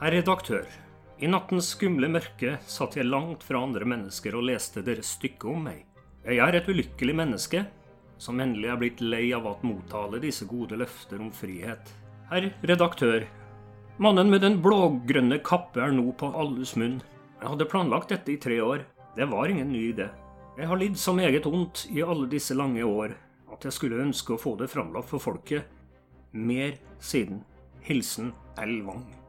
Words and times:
Herr 0.00 0.10
redaktør. 0.10 0.64
I 1.22 1.28
nattens 1.30 1.68
skumle 1.76 2.08
mørke 2.10 2.56
satt 2.66 2.96
jeg 2.98 3.06
langt 3.06 3.44
fra 3.46 3.60
andre 3.62 3.86
mennesker 3.86 4.34
og 4.34 4.48
leste 4.48 4.82
deres 4.82 5.12
stykke 5.14 5.46
om 5.52 5.62
meg. 5.68 5.84
Jeg 6.26 6.40
er 6.42 6.58
et 6.58 6.66
ulykkelig 6.68 7.14
menneske, 7.14 7.62
som 8.18 8.42
endelig 8.42 8.72
er 8.72 8.80
blitt 8.80 9.04
lei 9.04 9.28
av 9.36 9.46
at 9.52 9.62
mottale 9.62 10.18
disse 10.22 10.48
gode 10.50 10.80
løfter 10.80 11.22
om 11.22 11.30
frihet. 11.30 11.94
Herr 12.32 12.50
redaktør. 12.66 13.28
Mannen 14.02 14.34
med 14.34 14.42
den 14.42 14.58
blågrønne 14.64 15.38
kappe 15.46 15.84
er 15.86 15.94
nå 15.94 16.10
på 16.18 16.32
alles 16.34 16.74
munn. 16.74 16.98
Jeg 17.38 17.52
hadde 17.52 17.70
planlagt 17.70 18.10
dette 18.10 18.34
i 18.34 18.40
tre 18.42 18.58
år. 18.66 18.82
Det 19.14 19.30
var 19.30 19.46
ingen 19.46 19.70
ny 19.70 19.92
idé. 19.92 20.10
Jeg 20.58 20.70
har 20.70 20.80
lidd 20.80 20.98
så 20.98 21.14
meget 21.14 21.46
ondt 21.46 21.86
i 21.94 22.02
alle 22.02 22.26
disse 22.30 22.58
lange 22.58 22.82
år 22.82 23.14
at 23.54 23.62
jeg 23.62 23.78
skulle 23.78 24.02
ønske 24.02 24.34
å 24.34 24.42
få 24.42 24.58
det 24.58 24.72
framlagt 24.74 25.12
for 25.14 25.22
folket. 25.22 25.70
Mer 26.32 26.80
siden. 26.98 27.44
Hilsen 27.84 28.34
L. 28.58 28.80
Wang. 28.82 29.23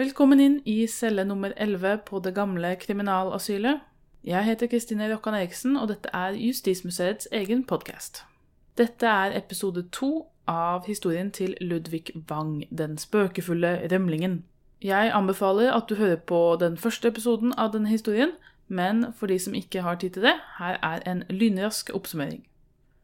Velkommen 0.00 0.40
inn 0.40 0.54
i 0.64 0.86
celle 0.88 1.26
nummer 1.28 1.52
11 1.60 1.98
på 2.06 2.18
det 2.24 2.30
gamle 2.32 2.70
kriminalasylet. 2.80 3.82
Jeg 4.24 4.44
heter 4.46 4.68
Kristine 4.72 5.08
Rokkan 5.10 5.34
Eriksen, 5.36 5.74
og 5.76 5.90
dette 5.90 6.08
er 6.16 6.38
Justismuseets 6.40 7.28
egen 7.36 7.66
podkast. 7.68 8.22
Dette 8.80 9.04
er 9.06 9.34
episode 9.36 9.82
to 9.92 10.08
av 10.48 10.86
historien 10.88 11.28
til 11.30 11.52
Ludvig 11.60 12.14
Wang, 12.30 12.62
den 12.70 12.96
spøkefulle 12.96 13.74
rømlingen. 13.92 14.38
Jeg 14.80 15.10
anbefaler 15.12 15.74
at 15.74 15.90
du 15.90 15.98
hører 16.00 16.16
på 16.16 16.56
den 16.60 16.80
første 16.80 17.12
episoden 17.12 17.52
av 17.58 17.74
denne 17.74 17.92
historien, 17.92 18.32
men 18.68 19.10
for 19.18 19.26
de 19.28 19.36
som 19.38 19.58
ikke 19.58 19.82
har 19.84 20.00
tid 20.00 20.16
til 20.16 20.30
det, 20.30 20.36
her 20.62 20.80
er 20.80 21.04
en 21.04 21.26
lynrask 21.28 21.92
oppsummering. 21.92 22.46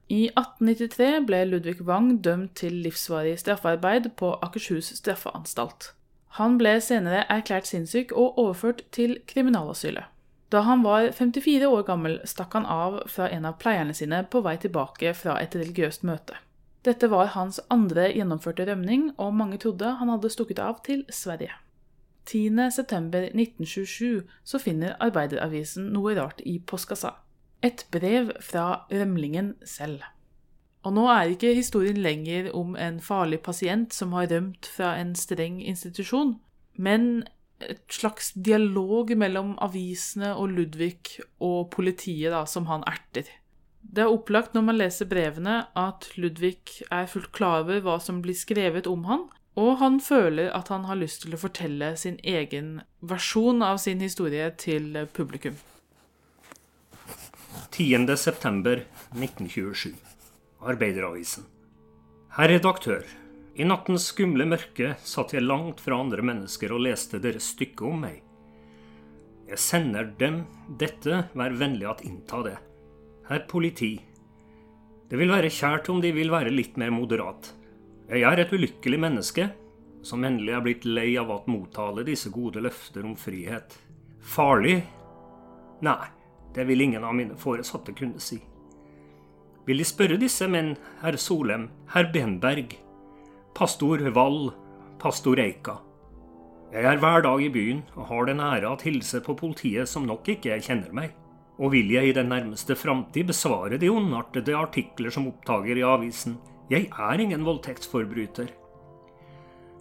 I 0.09 0.31
1893 0.33 1.27
ble 1.29 1.45
Ludvig 1.45 1.85
Wang 1.85 2.25
dømt 2.25 2.57
til 2.57 2.81
livsvarig 2.89 3.37
straffearbeid 3.39 4.15
på 4.17 4.33
Akershus 4.41 4.95
straffeanstalt. 5.03 5.96
Han 6.37 6.59
ble 6.61 6.75
senere 6.85 7.25
erklært 7.33 7.69
sinnssyk 7.71 8.13
og 8.13 8.39
overført 8.43 8.83
til 8.93 9.17
kriminalasylet. 9.29 10.05
Da 10.53 10.61
han 10.63 10.83
var 10.85 11.09
54 11.11 11.67
år 11.67 11.83
gammel, 11.89 12.21
stakk 12.29 12.53
han 12.55 12.67
av 12.71 13.01
fra 13.11 13.27
en 13.33 13.49
av 13.49 13.57
pleierne 13.59 13.95
sine 13.97 14.21
på 14.31 14.43
vei 14.45 14.55
tilbake 14.63 15.15
fra 15.17 15.39
et 15.43 15.57
religiøst 15.57 16.05
møte. 16.07 16.37
Dette 16.87 17.09
var 17.11 17.33
hans 17.35 17.59
andre 17.73 18.13
gjennomførte 18.13 18.67
rømning, 18.69 19.09
og 19.19 19.35
mange 19.35 19.59
trodde 19.59 19.97
han 19.99 20.13
hadde 20.13 20.31
stukket 20.31 20.61
av 20.63 20.83
til 20.87 21.03
Sverige. 21.11 21.57
10.9.1927 22.31 24.23
så 24.45 24.61
finner 24.63 24.95
Arbeideravisen 25.03 25.91
noe 25.95 26.15
rart 26.19 26.43
i 26.47 26.59
postkassa. 26.59 27.17
Et 27.63 27.87
brev 27.91 28.31
fra 28.45 28.87
rømlingen 28.93 29.55
selv. 29.67 30.05
Og 30.87 30.93
nå 30.95 31.09
er 31.11 31.33
ikke 31.33 31.57
historien 31.57 31.97
lenger 31.99 32.53
om 32.55 32.77
en 32.79 33.01
farlig 33.03 33.41
pasient 33.43 33.95
som 33.95 34.13
har 34.15 34.29
rømt 34.31 34.69
fra 34.71 34.93
en 35.01 35.17
streng 35.19 35.59
institusjon, 35.59 36.37
men 36.79 37.27
et 37.59 37.83
slags 37.91 38.31
dialog 38.37 39.11
mellom 39.19 39.57
avisene 39.65 40.35
og 40.37 40.53
Ludvig 40.55 41.19
og 41.43 41.71
politiet 41.75 42.31
da, 42.31 42.45
som 42.47 42.67
han 42.71 42.85
erter. 42.87 43.27
Det 43.83 44.03
er 44.05 44.13
opplagt 44.13 44.55
når 44.55 44.63
man 44.67 44.79
leser 44.79 45.07
brevene 45.11 45.67
at 45.79 46.07
Ludvig 46.21 46.85
er 46.91 47.07
fullt 47.11 47.33
klar 47.35 47.61
over 47.65 47.81
hva 47.83 47.99
som 48.03 48.23
blir 48.23 48.35
skrevet 48.39 48.87
om 48.91 49.05
han, 49.11 49.23
og 49.57 49.79
han 49.81 50.01
føler 50.05 50.53
at 50.55 50.69
han 50.69 50.85
har 50.87 50.97
lyst 51.01 51.23
til 51.25 51.35
å 51.35 51.41
fortelle 51.41 51.97
sin 51.97 52.19
egen 52.23 52.83
versjon 53.01 53.63
av 53.65 53.79
sin 53.83 54.01
historie 54.05 54.51
til 54.61 55.09
publikum. 55.17 55.57
10.9.1927. 57.73 60.16
Arbeideravisen. 60.61 61.45
Herr 62.33 62.49
redaktør. 62.49 63.05
I 63.57 63.65
nattens 63.65 64.07
skumle 64.11 64.47
mørke 64.49 64.95
satt 65.05 65.35
jeg 65.37 65.45
langt 65.45 65.83
fra 65.85 65.99
andre 66.01 66.25
mennesker 66.25 66.73
og 66.73 66.81
leste 66.87 67.21
deres 67.21 67.51
stykke 67.53 67.85
om 67.85 68.01
meg. 68.07 68.23
Jeg 69.47 69.61
sender 69.61 70.09
dem 70.19 70.41
dette, 70.81 71.27
vær 71.37 71.55
vennlig 71.61 71.87
at 71.91 72.03
innta 72.09 72.41
det. 72.45 72.57
Herr 73.29 73.45
politi. 73.49 73.93
Det 75.11 75.21
vil 75.21 75.31
være 75.31 75.53
kjært 75.53 75.93
om 75.93 76.01
de 76.03 76.15
vil 76.17 76.33
være 76.33 76.55
litt 76.55 76.81
mer 76.81 76.91
moderat. 76.91 77.53
Jeg 78.09 78.25
er 78.25 78.43
et 78.43 78.57
ulykkelig 78.57 79.01
menneske, 79.03 79.51
som 80.03 80.25
endelig 80.25 80.57
er 80.57 80.65
blitt 80.65 80.89
lei 80.89 81.13
av 81.21 81.31
at 81.37 81.49
mottale 81.53 82.05
disse 82.07 82.33
gode 82.33 82.65
løfter 82.65 83.05
om 83.05 83.17
frihet. 83.19 83.77
Farlig? 84.25 84.81
Nei, 85.85 86.03
det 86.57 86.65
vil 86.65 86.89
ingen 86.89 87.05
av 87.05 87.15
mine 87.15 87.37
foresatte 87.39 87.93
kunne 87.97 88.23
si. 88.23 88.41
Vil 89.67 89.83
De 89.83 89.87
spørre 89.87 90.19
disse 90.21 90.47
menn, 90.47 90.77
herr 91.03 91.17
Solem, 91.19 91.67
herr 91.91 92.07
Benberg, 92.15 92.77
pastor 93.55 93.99
Wall, 94.15 94.53
pastor 95.03 95.41
Eika? 95.43 95.81
Jeg 96.71 96.87
er 96.87 97.01
hver 97.03 97.25
dag 97.25 97.43
i 97.43 97.51
byen 97.51 97.81
og 97.97 98.07
har 98.07 98.29
den 98.29 98.43
ære 98.43 98.71
at 98.71 98.85
hilse 98.87 99.19
på 99.27 99.35
politiet 99.39 99.91
som 99.91 100.07
nok 100.07 100.29
ikke 100.37 100.59
kjenner 100.63 100.95
meg. 100.95 101.17
Og 101.59 101.73
vil 101.73 101.91
jeg 101.91 102.11
i 102.11 102.15
den 102.15 102.31
nærmeste 102.31 102.77
framtid 102.79 103.27
besvare 103.33 103.79
de 103.81 103.91
ondartede 103.91 104.55
artikler 104.55 105.11
som 105.11 105.27
opptager 105.31 105.79
i 105.81 105.87
avisen. 105.87 106.37
Jeg 106.71 106.91
er 106.93 107.23
ingen 107.23 107.47
voldtektsforbryter. 107.47 108.53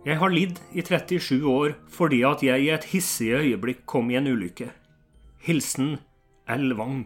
Jeg 0.05 0.17
har 0.21 0.33
lidd 0.33 0.61
i 0.73 0.81
37 0.85 1.45
år 1.49 1.75
fordi 1.93 2.23
at 2.25 2.41
jeg 2.45 2.63
i 2.63 2.71
et 2.73 2.89
hissig 2.93 3.33
øyeblikk 3.37 3.85
kom 3.85 4.09
i 4.09 4.17
en 4.17 4.33
ulykke. 4.33 4.71
Hilsen 5.45 5.99
L. 6.49 6.73
Wang. 6.77 7.03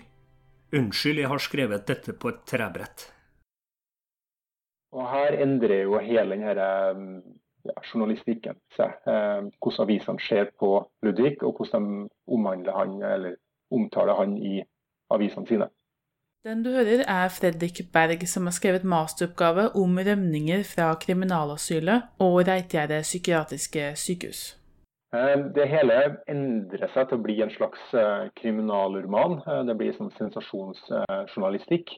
Unnskyld, 0.73 1.23
jeg 1.23 1.29
har 1.31 1.41
skrevet 1.41 1.87
dette 1.87 2.13
på 2.13 2.29
et 2.29 2.43
trebrett. 2.45 3.07
Og 4.93 5.05
Her 5.09 5.37
endrer 5.41 5.83
jo 5.85 5.97
hele 6.01 6.37
denne 6.37 6.53
ja, 7.65 7.75
journalistikken 7.91 8.57
seg. 8.77 8.93
Eh, 9.09 9.49
hvordan 9.57 9.85
avisene 9.85 10.25
ser 10.25 10.51
på 10.59 10.71
Ludvig, 11.05 11.37
og 11.43 11.57
hvordan 11.57 11.89
de 11.89 12.07
omhandler 12.29 12.77
han, 12.77 12.95
eller 13.01 13.35
omtaler 13.73 14.17
han 14.17 14.37
i 14.37 14.61
avisene 15.13 15.49
sine. 15.49 15.69
Den 16.45 16.61
du 16.63 16.69
hører, 16.71 17.03
er 17.03 17.33
Fredrik 17.35 17.81
Berg, 17.91 18.23
som 18.27 18.45
har 18.47 18.55
skrevet 18.55 18.85
masteroppgave 18.87 19.71
om 19.75 19.97
rømninger 19.97 20.63
fra 20.63 20.93
kriminalasylet 21.01 22.21
og 22.23 22.47
Reitgjerdet 22.47 23.01
psykiatriske 23.03 23.91
sykehus. 23.99 24.58
Det 25.09 25.65
hele 25.65 25.95
endrer 26.29 26.91
seg 26.93 27.07
til 27.09 27.17
å 27.17 27.23
bli 27.23 27.39
en 27.41 27.49
slags 27.49 27.81
kriminalroman. 28.37 29.39
Det 29.65 29.75
blir 29.79 29.95
sånn 29.95 30.11
sensasjonsjournalistikk. 30.19 31.95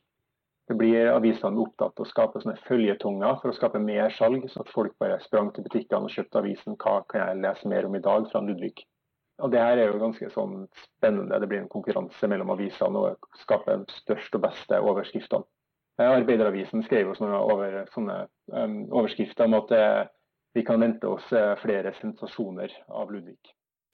Det 0.71 0.77
blir 0.79 1.09
avisene 1.11 1.59
opptatt 1.59 1.97
av 1.99 2.05
å 2.05 2.07
skape 2.07 2.39
sånne 2.39 2.61
følgetonger 2.63 3.41
for 3.41 3.51
å 3.51 3.55
skape 3.57 3.81
mer 3.83 4.13
salg, 4.15 4.45
så 4.47 4.61
at 4.63 4.71
folk 4.71 4.93
bare 5.03 5.17
sprang 5.25 5.49
til 5.51 5.65
butikkene 5.65 6.07
og 6.07 6.13
kjøpte 6.13 6.39
avisen. 6.39 6.77
Hva 6.79 7.01
kan 7.11 7.25
jeg 7.25 7.41
lese 7.43 7.67
mer 7.67 7.89
om 7.89 7.97
i 7.97 8.03
dag 8.05 8.29
fra 8.31 8.39
Ludvig? 8.45 8.85
Og 9.41 9.51
Det 9.51 9.59
her 9.59 9.81
er 9.81 9.89
jo 9.89 9.99
ganske 9.99 10.29
sånn 10.31 10.69
spennende. 10.85 11.39
Det 11.41 11.49
blir 11.51 11.63
en 11.63 11.71
konkurranse 11.73 12.29
mellom 12.31 12.53
avisene 12.53 13.01
og 13.01 13.27
skape 13.41 13.75
de 13.81 13.97
største 13.97 14.39
og 14.39 14.45
beste 14.45 14.79
overskriftene. 14.79 15.43
Arbeideravisen 16.01 16.85
skrev 16.85 17.09
jo 17.09 17.17
sånne, 17.17 17.43
over, 17.51 17.81
sånne 17.91 18.15
um, 18.55 18.77
overskrifter 18.87 19.49
om 19.49 19.57
at 19.59 19.73
uh, 19.75 20.05
vi 20.53 20.63
kan 20.67 20.81
vente 20.83 21.07
oss 21.07 21.27
flere 21.61 21.93
sensasjoner 22.01 22.73
av 22.87 23.11
Ludvig. 23.13 23.39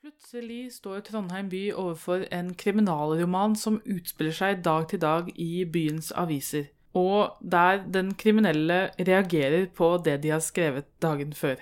Plutselig 0.02 0.74
står 0.74 1.00
Trondheim 1.04 1.50
by 1.50 1.62
overfor 1.74 2.24
en 2.32 2.54
kriminalroman 2.56 3.56
som 3.60 3.82
utspiller 3.86 4.36
seg 4.38 4.62
dag 4.66 4.86
til 4.92 5.02
dag 5.02 5.32
i 5.36 5.66
byens 5.66 6.12
aviser, 6.16 6.70
og 6.96 7.38
der 7.42 7.82
den 7.94 8.14
kriminelle 8.16 8.78
reagerer 8.96 9.68
på 9.76 9.90
det 10.06 10.22
de 10.24 10.32
har 10.32 10.44
skrevet 10.46 10.88
dagen 11.04 11.34
før. 11.34 11.60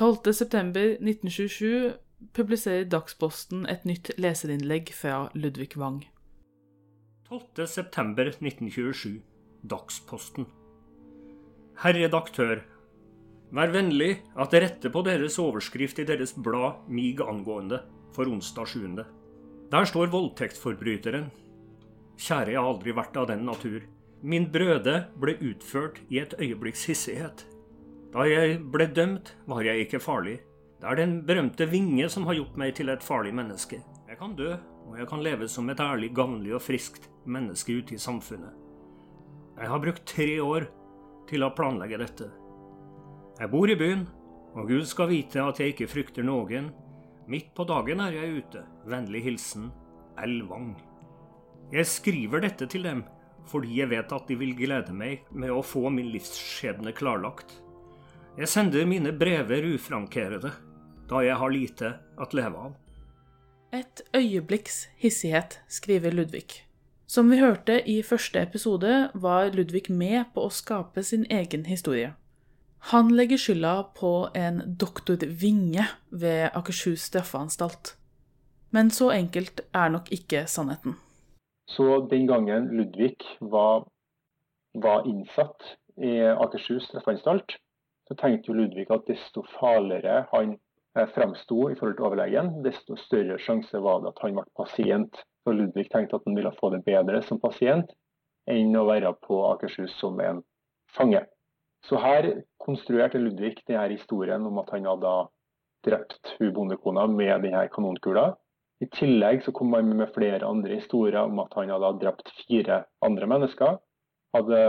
12.9.1927 0.00 1.92
publiserer 2.36 2.84
Dagsposten 2.88 3.66
et 3.68 3.84
nytt 3.84 4.12
leserinnlegg 4.16 4.92
fra 4.94 5.26
Ludvig 5.34 5.76
Wang. 5.76 6.04
12.9.1927 7.32 9.18
Dagsposten. 9.68 10.46
Herr 11.82 11.98
redaktør. 11.98 12.71
Vær 13.52 13.68
vennlig 13.68 14.14
at 14.40 14.54
rette 14.56 14.88
på 14.88 15.02
deres 15.04 15.34
overskrift 15.40 15.98
i 16.00 16.06
deres 16.08 16.32
blad 16.32 16.86
Mig 16.88 17.20
angående 17.20 17.82
for 18.16 18.24
onsdag 18.24 18.70
7. 18.72 18.86
Der 19.72 19.88
står 19.88 20.08
voldtektsforbryteren. 20.12 21.26
Kjære, 22.16 22.54
jeg 22.54 22.60
har 22.60 22.70
aldri 22.70 22.96
vært 22.96 23.18
av 23.20 23.28
den 23.28 23.44
natur. 23.44 23.84
Min 24.24 24.48
brøde 24.54 24.96
ble 25.20 25.36
utført 25.44 26.00
i 26.08 26.22
et 26.22 26.32
øyeblikks 26.40 26.86
hissighet. 26.88 27.44
Da 28.12 28.24
jeg 28.28 28.58
ble 28.72 28.88
dømt, 28.88 29.34
var 29.44 29.64
jeg 29.68 29.84
ikke 29.84 30.00
farlig. 30.00 30.38
Det 30.80 30.88
er 30.88 31.02
den 31.02 31.16
berømte 31.28 31.68
vinge 31.68 32.08
som 32.08 32.24
har 32.28 32.40
gjort 32.40 32.56
meg 32.56 32.76
til 32.78 32.88
et 32.88 33.04
farlig 33.04 33.36
menneske. 33.36 33.82
Jeg 34.08 34.20
kan 34.20 34.36
dø, 34.36 34.54
og 34.88 34.96
jeg 34.96 35.08
kan 35.12 35.24
leve 35.24 35.48
som 35.48 35.68
et 35.68 35.80
ærlig, 35.80 36.14
gavnlig 36.16 36.56
og 36.56 36.64
friskt 36.64 37.10
menneske 37.24 37.76
ute 37.76 37.96
i 37.96 38.00
samfunnet. 38.00 38.52
Jeg 39.60 39.68
har 39.68 39.82
brukt 39.82 40.08
tre 40.08 40.30
år 40.40 40.72
til 41.28 41.44
å 41.44 41.52
planlegge 41.52 42.00
dette. 42.00 42.36
Jeg 43.42 43.50
bor 43.50 43.66
i 43.66 43.74
byen, 43.74 44.04
og 44.54 44.68
Gud 44.70 44.84
skal 44.86 45.08
vite 45.10 45.42
at 45.42 45.58
jeg 45.58 45.72
ikke 45.72 45.88
frykter 45.90 46.22
noen. 46.22 46.68
Midt 47.26 47.48
på 47.56 47.64
dagen 47.66 47.98
er 48.04 48.14
jeg 48.14 48.36
ute. 48.38 48.60
Vennlig 48.86 49.24
hilsen 49.24 49.64
L. 50.22 50.36
Wang. 50.46 50.76
Jeg 51.74 51.88
skriver 51.90 52.44
dette 52.46 52.68
til 52.70 52.86
dem 52.86 53.02
fordi 53.50 53.80
jeg 53.80 53.90
vet 53.90 54.14
at 54.14 54.28
de 54.30 54.36
vil 54.38 54.52
glede 54.54 54.94
meg 54.94 55.24
med 55.34 55.50
å 55.50 55.64
få 55.66 55.90
min 55.90 56.12
livsskjebne 56.14 56.92
klarlagt. 56.94 57.56
Jeg 58.38 58.46
sender 58.46 58.86
mine 58.86 59.10
brever 59.10 59.66
ufrankerede, 59.72 60.52
da 61.10 61.24
jeg 61.26 61.42
har 61.42 61.50
lite 61.50 61.92
at 62.22 62.38
leve 62.38 62.62
av. 62.68 62.78
Et 63.74 64.06
øyeblikks 64.14 64.84
hissighet, 65.02 65.58
skriver 65.66 66.14
Ludvig. 66.14 66.62
Som 67.10 67.34
vi 67.34 67.42
hørte 67.42 67.82
i 67.90 67.98
første 68.06 68.38
episode, 68.38 69.10
var 69.18 69.50
Ludvig 69.50 69.88
med 69.90 70.30
på 70.30 70.46
å 70.46 70.54
skape 70.54 71.02
sin 71.02 71.26
egen 71.26 71.66
historie. 71.66 72.14
Han 72.90 73.12
legger 73.14 73.38
skylda 73.38 73.74
på 73.94 74.28
en 74.34 74.62
doktor 74.78 75.22
Vinge 75.40 75.84
ved 76.10 76.50
Akershus 76.58 77.04
straffeanstalt. 77.06 77.94
Men 78.74 78.90
så 78.90 79.12
enkelt 79.14 79.60
er 79.70 79.92
nok 79.94 80.10
ikke 80.10 80.46
sannheten. 80.50 80.96
Så 81.70 82.00
den 82.10 82.26
gangen 82.26 82.66
Ludvig 82.74 83.16
var, 83.40 83.86
var 84.74 85.06
innsatt 85.06 85.62
i 86.02 86.18
Akershus 86.26 86.88
straffeanstalt, 86.88 87.54
så 88.08 88.16
tenkte 88.18 88.50
jo 88.50 88.58
Ludvig 88.58 88.88
at 88.90 89.06
desto 89.06 89.44
farligere 89.60 90.24
han 90.32 90.56
eh, 90.98 91.06
fremsto 91.14 91.68
i 91.70 91.76
forhold 91.78 92.00
til 92.00 92.08
overlegen, 92.08 92.50
desto 92.66 92.96
større 92.98 93.38
sjanse 93.38 93.78
var 93.84 94.02
det 94.02 94.10
at 94.10 94.24
han 94.24 94.34
ble 94.40 94.48
pasient. 94.58 95.22
Så 95.46 95.54
Ludvig 95.54 95.86
tenkte 95.92 96.18
at 96.18 96.26
han 96.26 96.36
ville 96.38 96.54
få 96.58 96.72
det 96.74 96.82
bedre 96.88 97.22
som 97.22 97.40
pasient 97.42 97.94
enn 98.50 98.74
å 98.74 98.88
være 98.88 99.14
på 99.22 99.38
Akershus 99.52 99.94
som 100.00 100.18
en 100.20 100.42
fange. 100.96 101.22
Så 101.82 101.98
her 101.98 102.28
konstruerte 102.62 103.18
Ludvig 103.18 103.56
denne 103.66 103.88
historien 103.90 104.44
om 104.46 104.60
at 104.62 104.70
han 104.74 104.86
hadde 104.86 105.14
drept 105.86 106.36
hun 106.38 106.52
bondekona 106.54 107.08
med 107.10 107.42
denne 107.42 107.64
kanonkula. 107.74 108.32
I 108.82 108.88
tillegg 108.94 109.42
så 109.44 109.54
kom 109.54 109.74
han 109.74 109.90
med 109.94 110.10
flere 110.14 110.46
andre 110.46 110.78
historier 110.78 111.20
om 111.22 111.40
at 111.42 111.54
han 111.58 111.70
hadde 111.70 111.96
drept 112.02 112.30
fire 112.42 112.84
andre 113.02 113.28
mennesker. 113.30 113.78
Hadde 114.34 114.60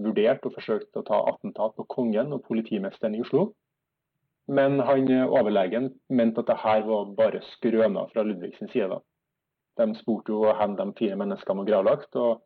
vurdert 0.00 0.44
og 0.48 0.56
forsøkt 0.56 0.98
å 0.98 1.04
ta 1.06 1.20
attentat 1.30 1.76
på 1.76 1.86
kongen 1.96 2.32
og 2.34 2.44
politimesteren 2.48 3.16
i 3.16 3.22
Oslo. 3.24 3.52
Men 4.52 4.80
han 4.84 5.08
overlegen 5.24 5.92
mente 6.12 6.42
at 6.42 6.50
dette 6.50 6.78
var 6.88 7.12
bare 7.16 7.40
skrøner 7.54 8.10
fra 8.12 8.24
Ludvig 8.26 8.52
sin 8.58 8.72
side. 8.72 8.98
De 9.80 9.86
spurte 9.98 10.32
jo 10.32 10.42
hvor 10.44 10.74
de 10.76 10.88
fire 10.98 11.16
menneskene 11.18 11.62
var 11.62 11.70
gravlagt, 11.70 12.16
og 12.16 12.42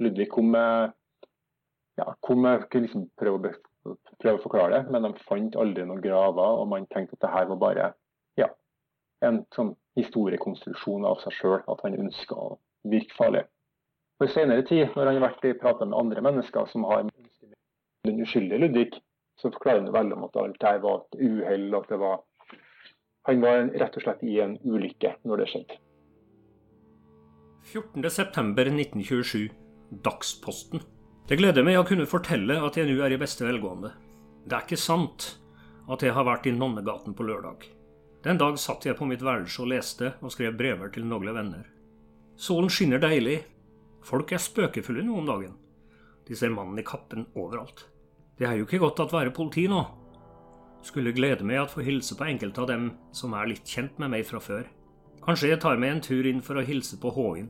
Ludvig 0.00 0.30
kom 0.32 0.48
med 0.54 0.94
ja, 2.00 2.14
kom 2.20 2.42
med 2.42 2.66
liksom 2.74 3.06
prøve, 3.20 3.54
prøve, 3.84 4.36
å 4.38 4.42
forklare 4.42 4.80
det, 4.80 4.92
men 4.92 5.06
de 5.06 5.26
fant 5.28 5.56
aldri 5.60 5.86
noen 5.86 6.02
graver, 6.02 6.60
og 6.60 6.68
man 6.72 6.88
tenkte 6.92 7.18
at 7.18 7.26
det 7.26 7.32
her 7.34 7.48
var 7.52 7.60
bare 7.62 7.88
ja, 8.40 8.50
en 9.26 9.44
sånn 9.54 9.74
historiekonstruksjon 9.98 11.06
av 11.06 11.20
seg 11.22 11.36
sjøl, 11.38 11.60
at 11.70 11.82
han 11.86 11.98
ønska 12.06 12.38
å 12.38 12.56
virke 12.90 13.14
farlig. 13.18 13.44
For 14.18 14.30
senere 14.30 14.66
tid, 14.66 14.86
når 14.94 15.10
han 15.10 15.18
har 15.18 15.26
vært 15.28 15.46
i 15.48 15.56
prata 15.58 15.86
med 15.86 15.98
andre 15.98 16.22
mennesker 16.22 16.70
som 16.70 16.86
har 16.90 17.06
den 18.04 18.22
uskyldige 18.22 18.60
Ludvig, 18.62 19.00
så 19.40 19.50
forklarer 19.50 19.82
han 19.82 19.94
veldig 19.94 20.18
om 20.18 20.26
at 20.28 20.36
alt 20.38 20.60
det 20.62 20.74
var 20.84 21.00
et 21.02 21.18
uhell. 21.18 21.74
at 21.74 21.90
det 21.90 21.98
var 21.98 22.22
Han 23.24 23.40
var 23.40 23.70
rett 23.80 23.94
og 23.96 24.02
slett 24.04 24.22
i 24.22 24.34
en 24.44 24.58
ulykke 24.68 25.14
når 25.24 25.40
det 25.40 25.46
skjedde. 25.48 25.78
14.9.1927. 27.72 29.48
Dagsposten. 30.04 30.82
Det 31.24 31.38
gleder 31.40 31.64
meg 31.64 31.78
å 31.80 31.86
kunne 31.88 32.04
fortelle 32.04 32.58
at 32.66 32.76
jeg 32.76 32.84
nå 32.84 32.98
er 33.00 33.14
i 33.14 33.20
beste 33.20 33.46
velgående. 33.46 33.94
Det 34.44 34.58
er 34.58 34.66
ikke 34.66 34.76
sant 34.76 35.30
at 35.88 36.02
jeg 36.04 36.12
har 36.12 36.26
vært 36.28 36.50
i 36.50 36.52
Nonnegaten 36.52 37.16
på 37.16 37.24
lørdag. 37.24 37.64
Den 38.24 38.36
dag 38.40 38.58
satt 38.60 38.84
jeg 38.84 38.98
på 38.98 39.08
mitt 39.08 39.24
værelse 39.24 39.62
og 39.64 39.70
leste 39.72 40.10
og 40.20 40.34
skrev 40.34 40.52
brever 40.58 40.92
til 40.92 41.08
noen 41.08 41.32
venner. 41.32 41.64
Solen 42.36 42.68
skinner 42.68 43.00
deilig. 43.00 43.38
Folk 44.04 44.36
er 44.36 44.44
spøkefulle 44.44 45.04
nå 45.06 45.16
om 45.22 45.32
dagen. 45.32 45.56
De 46.28 46.36
ser 46.36 46.52
mannen 46.52 46.80
i 46.80 46.84
kappen 46.84 47.24
overalt. 47.32 47.86
Det 48.36 48.44
er 48.44 48.60
jo 48.60 48.68
ikke 48.68 48.82
godt 48.84 49.00
at 49.06 49.16
være 49.16 49.32
politi 49.32 49.64
nå. 49.70 49.80
Skulle 50.84 51.16
glede 51.16 51.48
meg 51.48 51.62
at 51.62 51.72
få 51.72 51.84
hilse 51.86 52.20
på 52.20 52.28
enkelte 52.28 52.60
av 52.60 52.68
dem 52.68 52.90
som 53.16 53.32
er 53.32 53.48
litt 53.48 53.64
kjent 53.64 53.96
med 53.96 54.12
meg 54.12 54.28
fra 54.28 54.44
før. 54.44 54.68
Kanskje 55.24 55.54
jeg 55.54 55.64
tar 55.64 55.80
meg 55.80 55.94
en 55.94 56.04
tur 56.04 56.28
inn 56.28 56.44
for 56.44 56.60
å 56.60 56.68
hilse 56.68 57.00
på 57.00 57.16
H-in. 57.16 57.48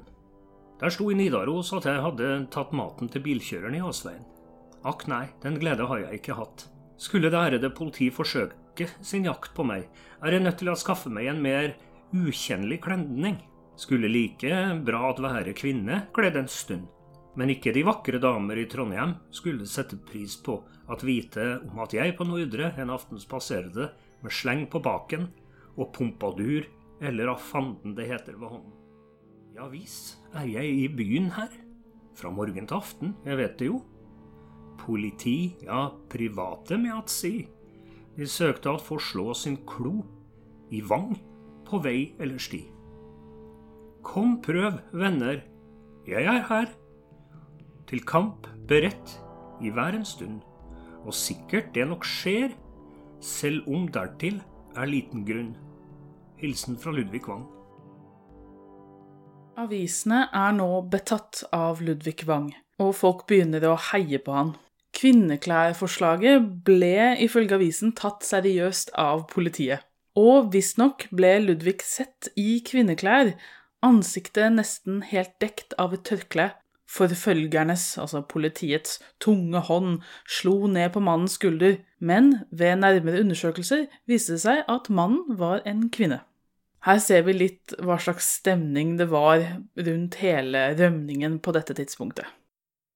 Der 0.84 0.92
sto 0.92 1.06
i 1.08 1.14
Nidaros 1.16 1.70
at 1.72 1.86
jeg 1.88 2.00
hadde 2.04 2.26
tatt 2.52 2.72
maten 2.76 3.08
til 3.08 3.22
bilkjøreren 3.24 3.72
i 3.78 3.80
Åsveien. 3.80 4.24
Akk 4.84 5.06
nei, 5.08 5.22
den 5.40 5.54
glede 5.56 5.86
har 5.88 6.02
jeg 6.02 6.18
ikke 6.18 6.36
hatt. 6.36 6.66
Skulle 7.00 7.30
det 7.32 7.40
ærede 7.40 7.70
politi 7.72 8.10
forsøke 8.12 8.90
sin 9.00 9.24
jakt 9.24 9.54
på 9.56 9.64
meg, 9.64 9.86
er 10.20 10.36
jeg 10.36 10.44
nødt 10.44 10.60
til 10.60 10.68
å 10.68 10.76
skaffe 10.76 11.08
meg 11.08 11.30
en 11.30 11.40
mer 11.40 11.72
ukjennelig 12.12 12.82
kledning. 12.84 13.40
Skulle 13.80 14.12
like 14.12 14.60
bra 14.84 15.00
at 15.08 15.24
være 15.24 15.56
kvinne 15.56 16.02
kledd 16.12 16.36
en 16.42 16.52
stund. 16.52 16.84
Men 17.32 17.56
ikke 17.56 17.72
de 17.72 17.88
vakre 17.88 18.20
damer 18.20 18.60
i 18.60 18.68
Trondheim 18.68 19.16
skulle 19.32 19.64
sette 19.64 19.96
pris 20.04 20.36
på 20.36 20.60
at 20.92 21.08
vite 21.08 21.62
om 21.64 21.80
at 21.88 21.96
jeg 21.96 22.12
på 22.20 22.28
Nordre 22.28 22.74
en 22.76 22.92
aftens 22.92 23.24
spaserte 23.24 23.88
med 24.20 24.40
sleng 24.42 24.68
på 24.68 24.84
baken 24.84 25.30
og 25.80 25.94
pompadur, 25.96 26.68
eller 27.00 27.32
hva 27.32 27.40
fanden 27.40 27.96
det 27.96 28.12
heter 28.12 28.36
ved 28.36 28.58
hånden. 28.58 28.80
Ja 29.54 29.68
visst 29.70 30.16
er 30.34 30.48
jeg 30.50 30.66
i 30.66 30.86
byen 30.90 31.28
her. 31.36 31.52
Fra 32.18 32.30
morgen 32.34 32.66
til 32.66 32.74
aften, 32.74 33.12
jeg 33.22 33.38
vet 33.38 33.52
det 33.60 33.68
jo. 33.68 33.76
Politi, 34.80 35.54
ja, 35.62 35.92
private 36.10 36.74
med 36.82 36.96
at 36.96 37.12
si. 37.12 37.46
De 38.16 38.26
søkte 38.26 38.72
at 38.74 38.82
få 38.82 38.98
slå 38.98 39.28
sin 39.38 39.60
klo 39.62 40.00
i 40.74 40.82
vang 40.82 41.14
på 41.70 41.78
vei 41.86 42.16
eller 42.18 42.42
sti. 42.42 42.64
Kom, 44.02 44.40
prøv, 44.42 44.80
venner, 44.90 45.44
jeg 46.10 46.26
er 46.34 46.42
her. 46.50 46.74
Til 47.86 48.02
kamp 48.02 48.50
beredt 48.66 49.18
i 49.62 49.70
hver 49.70 49.94
en 49.94 50.04
stund, 50.04 50.42
og 51.06 51.14
sikkert 51.14 51.70
det 51.78 51.86
nok 51.92 52.02
skjer, 52.02 52.58
selv 53.22 53.70
om 53.70 53.86
dertil 53.86 54.42
er 54.74 54.90
liten 54.90 55.22
grunn. 55.22 55.54
Hilsen 56.42 56.74
fra 56.74 56.90
Ludvig 56.90 57.22
Wang. 57.30 57.46
Avisene 59.54 60.24
er 60.34 60.54
nå 60.56 60.66
betatt 60.90 61.44
av 61.54 61.78
Ludvig 61.84 62.24
Wang, 62.26 62.48
og 62.82 62.90
folk 62.98 63.24
begynner 63.30 63.62
å 63.68 63.76
heie 63.92 64.18
på 64.18 64.34
han. 64.34 64.54
Kvinneklærforslaget 64.94 66.48
ble 66.66 67.14
ifølge 67.22 67.54
avisen 67.58 67.92
tatt 67.94 68.26
seriøst 68.26 68.90
av 68.98 69.28
politiet. 69.30 69.86
Og 70.18 70.50
visstnok 70.54 71.06
ble 71.14 71.36
Ludvig 71.44 71.82
sett 71.86 72.30
i 72.38 72.58
kvinneklær, 72.66 73.32
ansiktet 73.86 74.54
nesten 74.58 75.02
helt 75.10 75.34
dekt 75.42 75.74
av 75.78 75.94
et 75.94 76.04
tørkle. 76.06 76.50
Forfølgernes, 76.90 77.94
altså 77.98 78.22
politiets, 78.26 79.00
tunge 79.22 79.62
hånd 79.70 80.02
slo 80.30 80.68
ned 80.70 80.92
på 80.94 81.02
mannens 81.02 81.38
skulder, 81.38 81.78
men 81.98 82.40
ved 82.50 82.82
nærmere 82.82 83.22
undersøkelser 83.22 83.86
viste 84.10 84.36
det 84.36 84.44
seg 84.44 84.62
at 84.70 84.90
mannen 84.90 85.38
var 85.38 85.62
en 85.66 85.88
kvinne. 85.94 86.24
Her 86.84 86.98
ser 87.00 87.22
vi 87.24 87.32
litt 87.32 87.72
hva 87.80 87.96
slags 87.96 88.26
stemning 88.42 88.98
det 88.98 89.06
var 89.08 89.40
rundt 89.86 90.18
hele 90.20 90.66
rømningen 90.76 91.38
på 91.40 91.54
dette 91.56 91.76
tidspunktet. 91.78 92.28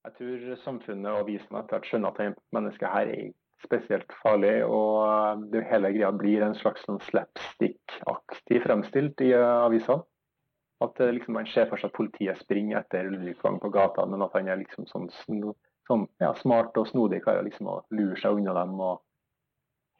Jeg 0.05 0.13
tror 0.19 0.59
samfunnet 0.61 1.09
og 1.09 1.23
avisene 1.23 1.61
etter 1.63 1.75
hvert 1.75 1.89
skjønner 1.89 2.13
at 2.13 2.19
dette 2.21 2.43
mennesket 2.55 2.93
her 2.93 3.09
er 3.09 3.31
spesielt 3.65 4.13
farlig. 4.21 4.53
Og 4.65 5.41
det 5.53 5.65
hele 5.71 5.91
greia 5.95 6.11
blir 6.15 6.45
en 6.45 6.55
slags 6.57 6.85
sånn 6.85 7.01
slapstick-aktig 7.09 8.61
fremstilt 8.67 9.25
i 9.25 9.33
avisene. 9.33 10.05
At 10.85 11.01
liksom, 11.01 11.35
man 11.35 11.49
ser 11.51 11.67
for 11.67 11.81
seg 11.81 11.89
at 11.89 11.97
politiet 11.97 12.39
springer 12.39 12.79
etter 12.79 13.09
Ludvig 13.11 13.35
på 13.41 13.73
gata, 13.73 14.05
men 14.07 14.21
at 14.23 14.37
han 14.37 14.47
er 14.47 14.61
liksom 14.61 14.85
sånn, 14.87 15.09
sånn 15.89 16.05
ja, 16.23 16.29
smart 16.39 16.77
og 16.79 16.87
snodig 16.87 17.19
klarer 17.25 17.43
liksom 17.43 17.67
å 17.67 17.81
lure 17.91 18.15
seg 18.21 18.37
unna 18.37 18.53
dem. 18.61 18.77
og 18.79 19.01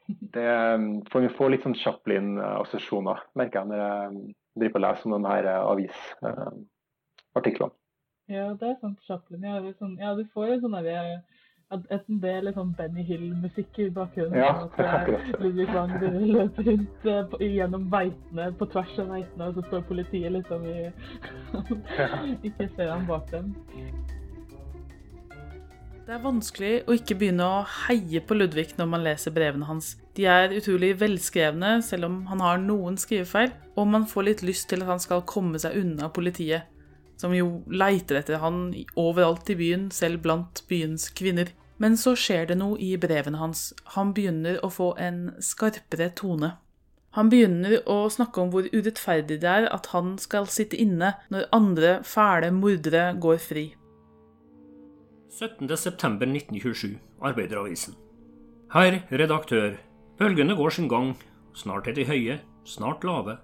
det 0.06 0.78
får 1.12 1.20
Vi 1.20 1.28
får 1.36 1.50
litt 1.50 1.62
sånn 1.66 1.78
Chaplin-assosiasjoner, 1.78 3.18
merker 3.38 3.58
jeg 3.60 3.68
når 3.70 3.78
jeg 3.82 3.90
driver 4.62 4.78
og 4.80 4.84
leser 4.86 5.04
om 5.06 5.14
de 5.16 5.30
her 5.30 5.44
avisartiklene. 5.58 7.74
Ja, 8.30 8.46
det 8.54 8.66
er 8.68 8.76
sant. 8.78 8.98
Chaplin. 9.06 9.42
Ja, 9.42 9.72
sånn, 9.78 9.98
ja 9.98 10.14
du 10.14 10.24
får 10.34 10.46
en 10.54 10.62
sånn 10.62 10.76
derre 10.78 11.22
et 11.70 12.08
del 12.22 12.50
sånn 12.54 12.72
Benny 12.78 13.04
Hill-musikk 13.06 13.78
i 13.78 13.90
bakgrunnen. 13.94 14.38
Ja, 14.38 14.66
akkurat. 14.66 15.28
Ludvig 15.38 15.70
Wang 15.70 15.92
løper 16.02 16.66
rundt 16.66 17.06
uh, 17.06 17.34
gjennom 17.38 17.86
veitene, 17.92 18.48
på 18.58 18.66
tvers 18.72 18.96
av 18.98 19.12
veitene, 19.14 19.50
og 19.50 19.58
så 19.58 19.66
står 19.68 19.84
politiet 19.86 20.34
liksom 20.34 20.66
i 20.66 20.90
Ikke 22.48 22.66
ser 22.74 22.90
han 22.90 23.06
bak 23.06 23.30
dem. 23.30 23.54
Det 26.10 26.16
er 26.16 26.24
vanskelig 26.24 26.70
å 26.90 26.94
ikke 26.98 27.14
begynne 27.20 27.44
å 27.46 27.58
heie 27.86 28.18
på 28.26 28.34
Ludvig 28.34 28.72
når 28.74 28.88
man 28.90 29.04
leser 29.04 29.30
brevene 29.30 29.68
hans. 29.68 29.92
De 30.18 30.24
er 30.26 30.50
utrolig 30.56 30.96
velskrevne, 30.98 31.76
selv 31.86 32.08
om 32.08 32.16
han 32.26 32.42
har 32.42 32.58
noen 32.58 32.96
skrivefeil, 32.98 33.52
og 33.78 33.86
man 33.92 34.08
får 34.10 34.26
litt 34.26 34.42
lyst 34.42 34.66
til 34.72 34.82
at 34.82 34.90
han 34.90 35.04
skal 35.04 35.22
komme 35.22 35.60
seg 35.62 35.78
unna 35.78 36.10
politiet 36.10 36.66
som 37.20 37.30
jo 37.36 37.60
leiter 37.70 38.18
etter 38.18 38.42
han 38.42 38.72
overalt 38.98 39.54
i 39.54 39.58
byen, 39.62 39.86
selv 39.94 40.24
blant 40.26 40.64
byens 40.66 41.12
kvinner. 41.14 41.54
Men 41.78 41.94
så 41.94 42.16
skjer 42.18 42.50
det 42.50 42.58
noe 42.58 42.74
i 42.82 42.96
brevene 42.98 43.38
hans. 43.38 43.68
Han 43.94 44.10
begynner 44.16 44.58
å 44.66 44.74
få 44.74 44.96
en 44.98 45.28
skarpere 45.38 46.10
tone. 46.18 46.56
Han 47.14 47.30
begynner 47.30 47.84
å 47.86 48.02
snakke 48.10 48.42
om 48.42 48.50
hvor 48.50 48.66
urettferdig 48.74 49.38
det 49.44 49.58
er 49.62 49.70
at 49.70 49.92
han 49.94 50.16
skal 50.18 50.50
sitte 50.50 50.74
inne 50.74 51.14
når 51.30 51.52
andre 51.54 52.00
fæle 52.02 52.50
mordere 52.50 53.12
går 53.14 53.38
fri. 53.46 53.70
17.9.1927, 55.30 56.96
Arbeideravisen. 57.22 57.94
Herr 58.72 58.96
redaktør. 59.10 59.76
Bølgene 60.18 60.56
går 60.58 60.70
sin 60.74 60.88
gang. 60.90 61.12
Snart 61.54 61.86
er 61.86 61.94
de 61.94 62.04
høye, 62.04 62.40
snart 62.66 63.06
lave. 63.06 63.36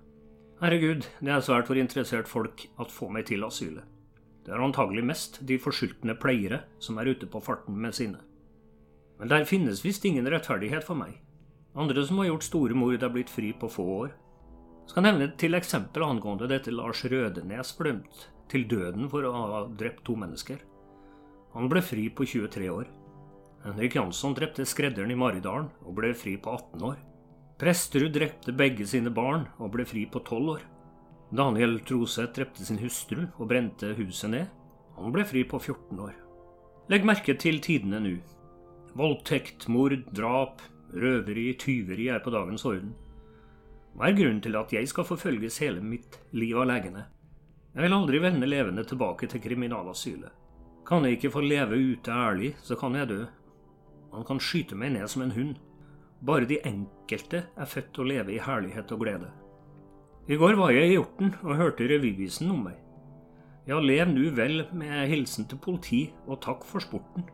Herregud, 0.58 1.06
det 1.20 1.30
er 1.30 1.44
svært 1.46 1.70
for 1.70 1.78
interessert 1.78 2.26
folk 2.26 2.66
at 2.82 2.90
få 2.90 3.06
meg 3.14 3.28
til 3.30 3.46
asylet. 3.46 3.86
Det 4.42 4.54
er 4.54 4.66
antagelig 4.66 5.06
mest 5.06 5.40
de 5.46 5.60
forsultne 5.62 6.18
pleiere 6.18 6.64
som 6.82 6.98
er 6.98 7.12
ute 7.14 7.30
på 7.30 7.40
farten 7.40 7.78
med 7.78 7.94
sine. 7.94 8.18
Men 9.20 9.30
der 9.30 9.46
finnes 9.46 9.84
visst 9.86 10.04
ingen 10.04 10.26
rettferdighet 10.26 10.82
for 10.82 10.98
meg. 10.98 11.20
Andre 11.78 12.02
som 12.06 12.18
har 12.18 12.32
gjort 12.32 12.50
store 12.50 12.74
mord, 12.74 12.98
er 13.02 13.14
blitt 13.14 13.30
fri 13.30 13.54
på 13.54 13.70
få 13.70 13.90
år. 14.02 14.14
Skal 14.90 15.06
nevne 15.06 15.36
til 15.38 15.54
eksempel 15.54 16.02
angående 16.02 16.50
dette 16.50 16.74
Lars 16.74 17.04
Rødenes 17.06 17.76
blømt 17.78 18.32
til 18.50 18.66
døden 18.66 19.06
for 19.10 19.22
å 19.22 19.36
ha 19.36 19.68
drept 19.70 20.02
to 20.06 20.18
mennesker. 20.18 20.58
Han 21.56 21.70
ble 21.72 21.80
fri 21.80 22.10
på 22.12 22.26
23 22.28 22.68
år. 22.68 22.88
Henrik 23.64 23.94
Jansson 23.96 24.34
drepte 24.36 24.66
skredderen 24.68 25.10
i 25.10 25.16
Maridalen 25.16 25.70
og 25.86 25.96
ble 25.96 26.10
fri 26.14 26.34
på 26.36 26.52
18 26.52 26.84
år. 26.84 26.98
Presterud 27.56 28.12
drepte 28.12 28.52
begge 28.52 28.84
sine 28.84 29.08
barn 29.08 29.46
og 29.56 29.72
ble 29.72 29.86
fri 29.88 30.04
på 30.04 30.20
12 30.20 30.50
år. 30.52 30.66
Daniel 31.32 31.80
Troseth 31.88 32.36
drepte 32.36 32.68
sin 32.68 32.82
hustru 32.82 33.24
og 33.24 33.48
brente 33.48 33.94
huset 33.96 34.30
ned. 34.34 34.52
Han 35.00 35.16
ble 35.16 35.24
fri 35.24 35.46
på 35.48 35.58
14 35.58 36.04
år. 36.04 36.12
Legg 36.92 37.08
merke 37.08 37.34
til 37.40 37.62
tidene 37.64 38.04
nå. 38.04 38.14
Voldtekt, 38.96 39.66
mord, 39.72 39.96
drap, 40.12 40.60
røveri, 40.92 41.50
tyveri 41.58 42.12
er 42.12 42.20
på 42.20 42.36
dagens 42.36 42.68
orden. 42.68 42.92
Hva 43.96 44.10
er 44.10 44.18
grunnen 44.20 44.44
til 44.44 44.60
at 44.60 44.76
jeg 44.76 44.92
skal 44.92 45.08
forfølges 45.08 45.62
hele 45.64 45.80
mitt 45.80 46.20
liv 46.36 46.60
av 46.60 46.68
legene? 46.68 47.08
Jeg 47.72 47.88
vil 47.88 47.96
aldri 47.96 48.20
vende 48.20 48.48
levende 48.48 48.84
tilbake 48.84 49.28
til 49.32 49.40
kriminalasylet. 49.40 50.44
Kan 50.86 51.04
jeg 51.04 51.16
ikke 51.16 51.32
få 51.34 51.42
leve 51.42 51.78
ute 51.92 52.12
ærlig, 52.14 52.52
så 52.62 52.76
kan 52.78 52.94
jeg 52.94 53.08
dø. 53.10 53.24
Man 54.12 54.24
kan 54.24 54.38
skyte 54.40 54.76
meg 54.78 54.92
ned 54.94 55.08
som 55.10 55.24
en 55.24 55.34
hund. 55.34 55.56
Bare 56.22 56.46
de 56.46 56.60
enkelte 56.62 57.42
er 57.56 57.68
født 57.68 57.90
til 57.94 58.04
å 58.04 58.08
leve 58.12 58.36
i 58.36 58.40
herlighet 58.40 58.94
og 58.94 59.02
glede. 59.02 59.32
I 60.30 60.38
går 60.38 60.54
var 60.58 60.72
jeg 60.74 60.88
i 60.88 60.94
Hjorten 60.94 61.34
og 61.42 61.58
hørte 61.58 61.86
revyvisen 61.90 62.50
om 62.54 62.64
meg. 62.68 62.78
Ja, 63.66 63.80
lev 63.82 64.08
nu 64.12 64.30
vel 64.30 64.62
med 64.78 65.08
hilsen 65.10 65.48
til 65.50 65.58
politi, 65.58 66.00
og 66.26 66.40
takk 66.46 66.62
for 66.66 66.82
sporten. 66.82 67.26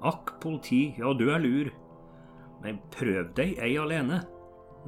Akk, 0.00 0.38
politi, 0.40 0.94
ja, 0.96 1.12
du 1.12 1.28
er 1.28 1.44
lur. 1.44 1.70
Men 2.64 2.80
prøv 2.94 3.34
deg 3.36 3.58
ei 3.60 3.76
alene. 3.76 4.22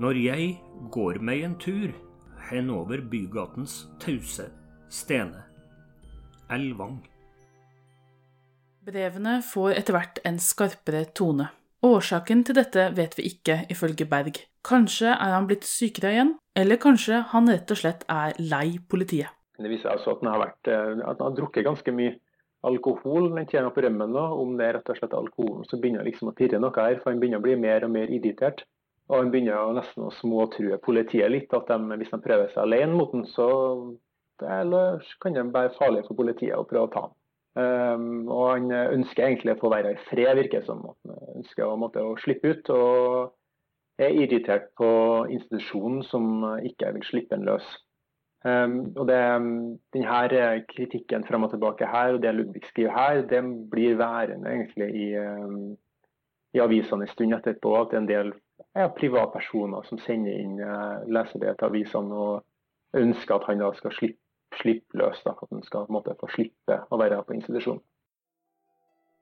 Når 0.01 0.19
jeg 0.19 0.55
går 0.91 1.21
meg 1.21 1.45
en 1.47 1.59
tur 1.61 1.93
henover 2.49 3.05
bygatens 3.13 3.85
tause 4.01 4.49
stene. 4.89 5.45
Elvang. 6.51 7.03
Brevene 8.85 9.39
får 9.41 9.79
etter 9.79 9.95
hvert 9.97 10.19
en 10.29 10.37
skarpere 10.43 11.07
tone. 11.17 11.47
Årsaken 11.85 12.43
til 12.45 12.57
dette 12.59 12.83
vet 12.97 13.15
vi 13.17 13.31
ikke, 13.31 13.63
ifølge 13.73 14.05
Berg. 14.11 14.43
Kanskje 14.65 15.09
er 15.15 15.33
han 15.33 15.47
blitt 15.49 15.65
sykere 15.65 16.11
igjen, 16.13 16.33
eller 16.61 16.81
kanskje 16.83 17.23
han 17.31 17.49
rett 17.49 17.73
og 17.73 17.81
slett 17.81 18.05
er 18.13 18.37
lei 18.41 18.77
politiet. 18.93 19.33
Det 19.57 19.71
viser 19.73 19.95
altså 19.95 20.13
at 20.13 20.21
han 20.21 20.33
har, 20.35 20.43
vært, 20.43 20.69
eh, 20.69 21.01
at 21.01 21.17
han 21.17 21.25
har 21.31 21.39
drukket 21.39 21.65
ganske 21.65 21.97
mye 21.97 22.19
alkohol 22.69 23.31
den 23.33 23.49
tida 23.49 23.73
på 23.73 23.87
rømmen. 23.87 24.13
nå, 24.13 24.27
Om 24.43 24.55
det 24.61 24.69
er 24.69 24.79
rett 24.79 24.93
og 24.93 25.01
slett 25.01 25.17
alkoholen 25.17 25.65
som 25.71 25.81
begynner 25.81 26.05
liksom 26.05 26.29
å 26.29 26.37
pirre 26.37 26.61
noe 26.61 26.77
her, 26.77 27.01
for 27.01 27.13
han 27.13 27.25
begynner 27.25 27.41
å 27.41 27.47
bli 27.49 27.57
mer 27.57 27.89
og 27.89 27.95
mer 27.97 28.13
irritert. 28.13 28.67
Og 29.09 29.21
han 29.21 29.33
begynner 29.33 29.73
nesten 29.81 30.05
å 30.05 30.13
småtrue 30.21 30.77
politiet 30.77 31.31
litt. 31.33 31.53
at 31.57 31.69
de, 31.73 31.97
Hvis 31.97 32.13
de 32.13 32.21
prøver 32.21 32.53
seg 32.53 32.65
alene 32.69 32.93
mot 32.93 33.13
den, 33.13 33.25
så 33.25 33.49
det 34.41 35.05
kan 35.21 35.33
det 35.33 35.53
være 35.53 35.77
farlig 35.79 36.05
for 36.07 36.17
politiet 36.17 36.57
å 36.57 36.69
prøve 36.69 36.89
å 36.89 36.93
ta 36.93 37.09
ham. 37.09 37.17
Um, 37.55 38.27
og 38.27 38.49
han 38.51 38.73
ønsker 38.75 39.29
egentlig 39.29 39.55
å 39.55 39.61
få 39.61 39.71
være 39.71 39.95
i 39.95 40.03
fred, 40.09 40.33
virker 40.41 40.63
det 40.63 40.67
som. 40.67 40.83
Han 41.07 41.39
ønsker 41.39 41.67
å, 41.69 41.79
måtte, 41.79 42.03
å 42.03 42.17
slippe 42.23 42.55
ut. 42.55 42.71
og 42.75 43.33
er 43.99 44.11
irritert 44.11 44.73
på 44.79 44.89
institusjonen 45.31 46.03
som 46.09 46.45
ikke 46.67 46.93
vil 46.97 47.05
slippe 47.07 47.37
en 47.37 47.47
løs. 47.47 47.67
Um, 48.45 48.93
og 49.01 49.07
det, 49.09 49.21
denne 49.97 50.49
kritikken 50.69 51.25
frem 51.25 51.47
og 51.47 51.55
tilbake 51.55 51.89
her, 51.89 52.17
og 52.17 52.23
det 52.23 52.35
Ludvig 52.35 52.67
skriver 52.69 52.93
her, 52.93 53.23
det 53.31 53.41
blir 53.71 53.97
værende 53.97 54.51
egentlig 54.51 54.91
i, 55.01 55.07
um, 55.17 55.77
i 56.53 56.61
avisene 56.61 57.07
en 57.07 57.13
stund 57.13 57.39
etterpå. 57.39 57.73
At 57.81 57.93
det 57.93 57.97
er 57.97 58.03
en 58.03 58.11
del 58.11 58.35
ja, 58.77 58.91
privatpersoner 58.99 59.87
som 59.89 60.03
sender 60.05 60.37
inn 60.37 60.59
uh, 60.61 61.07
leserbrev 61.09 61.57
til 61.57 61.71
avisene 61.71 62.21
og 62.27 63.01
ønsker 63.01 63.39
at 63.39 63.49
han 63.49 63.65
da 63.65 63.73
skal 63.79 63.97
slippe 63.97 64.24
slippe 64.65 64.99
løs. 64.99 65.21
Da, 65.25 65.37
at 65.37 65.53
han 65.53 65.63
skal 65.67 65.87
måte, 65.93 66.17
få 66.19 66.31
slippe 66.33 66.81
å 66.89 67.01
være 67.01 67.21
på 67.23 67.37
institusjon. 67.37 67.83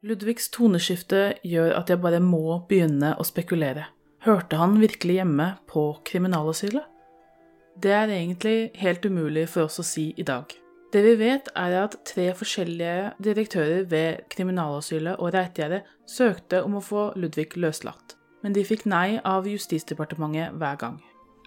Ludvigs 0.02 0.48
toneskifte 0.50 1.36
gjør 1.46 1.76
at 1.78 1.90
jeg 1.92 2.00
bare 2.02 2.22
må 2.22 2.62
begynne 2.70 3.12
å 3.18 3.26
spekulere. 3.26 3.90
Hørte 4.22 4.58
han 4.58 4.80
virkelig 4.82 5.20
hjemme 5.20 5.52
på 5.70 5.84
kriminalasylet? 6.06 6.88
Det 7.82 7.92
er 7.94 8.10
egentlig 8.10 8.72
helt 8.82 9.06
umulig 9.06 9.46
for 9.50 9.68
oss 9.68 9.78
å 9.78 9.86
si 9.86 10.10
i 10.18 10.26
dag. 10.26 10.50
Det 10.92 11.00
vi 11.06 11.14
vet, 11.16 11.46
er 11.56 11.78
at 11.80 11.94
tre 12.04 12.26
forskjellige 12.36 13.14
direktører 13.24 13.86
ved 13.88 14.26
kriminalasylet 14.34 15.22
og 15.22 15.32
Reitgjerdet 15.32 15.86
søkte 16.10 16.60
om 16.66 16.76
å 16.76 16.84
få 16.84 17.06
Ludvig 17.16 17.54
løslatt, 17.56 18.18
men 18.42 18.52
de 18.52 18.66
fikk 18.66 18.84
nei 18.90 19.16
av 19.24 19.48
Justisdepartementet 19.48 20.58
hver 20.60 20.76
gang. 20.82 20.98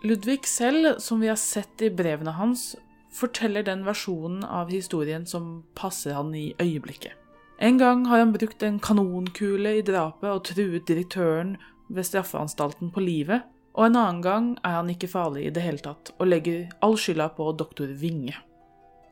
Ludvig 0.02 0.48
selv, 0.50 0.98
som 1.00 1.22
vi 1.22 1.30
har 1.30 1.38
sett 1.40 1.84
i 1.86 1.92
brevene 1.94 2.34
hans, 2.40 2.74
forteller 3.16 3.64
den 3.64 3.86
versjonen 3.88 4.44
av 4.44 4.72
historien 4.74 5.26
som 5.26 5.64
passer 5.76 6.16
han 6.18 6.34
i 6.36 6.54
øyeblikket. 6.62 7.14
En 7.60 7.78
gang 7.80 8.06
har 8.06 8.20
han 8.20 8.34
brukt 8.36 8.64
en 8.64 8.80
kanonkule 8.84 9.78
i 9.80 9.84
drapet 9.86 10.28
og 10.30 10.44
truet 10.50 10.88
direktøren 10.88 11.56
ved 11.88 12.04
straffeanstalten 12.04 12.92
på 12.92 13.04
livet, 13.04 13.46
og 13.76 13.88
en 13.88 13.96
annen 14.00 14.22
gang 14.24 14.50
er 14.64 14.80
han 14.80 14.92
ikke 14.92 15.12
farlig 15.12 15.46
i 15.48 15.54
det 15.56 15.64
hele 15.64 15.84
tatt 15.84 16.12
og 16.18 16.28
legger 16.28 16.68
all 16.84 16.98
skylda 17.00 17.30
på 17.38 17.48
doktor 17.60 17.92
Winge. 18.02 18.36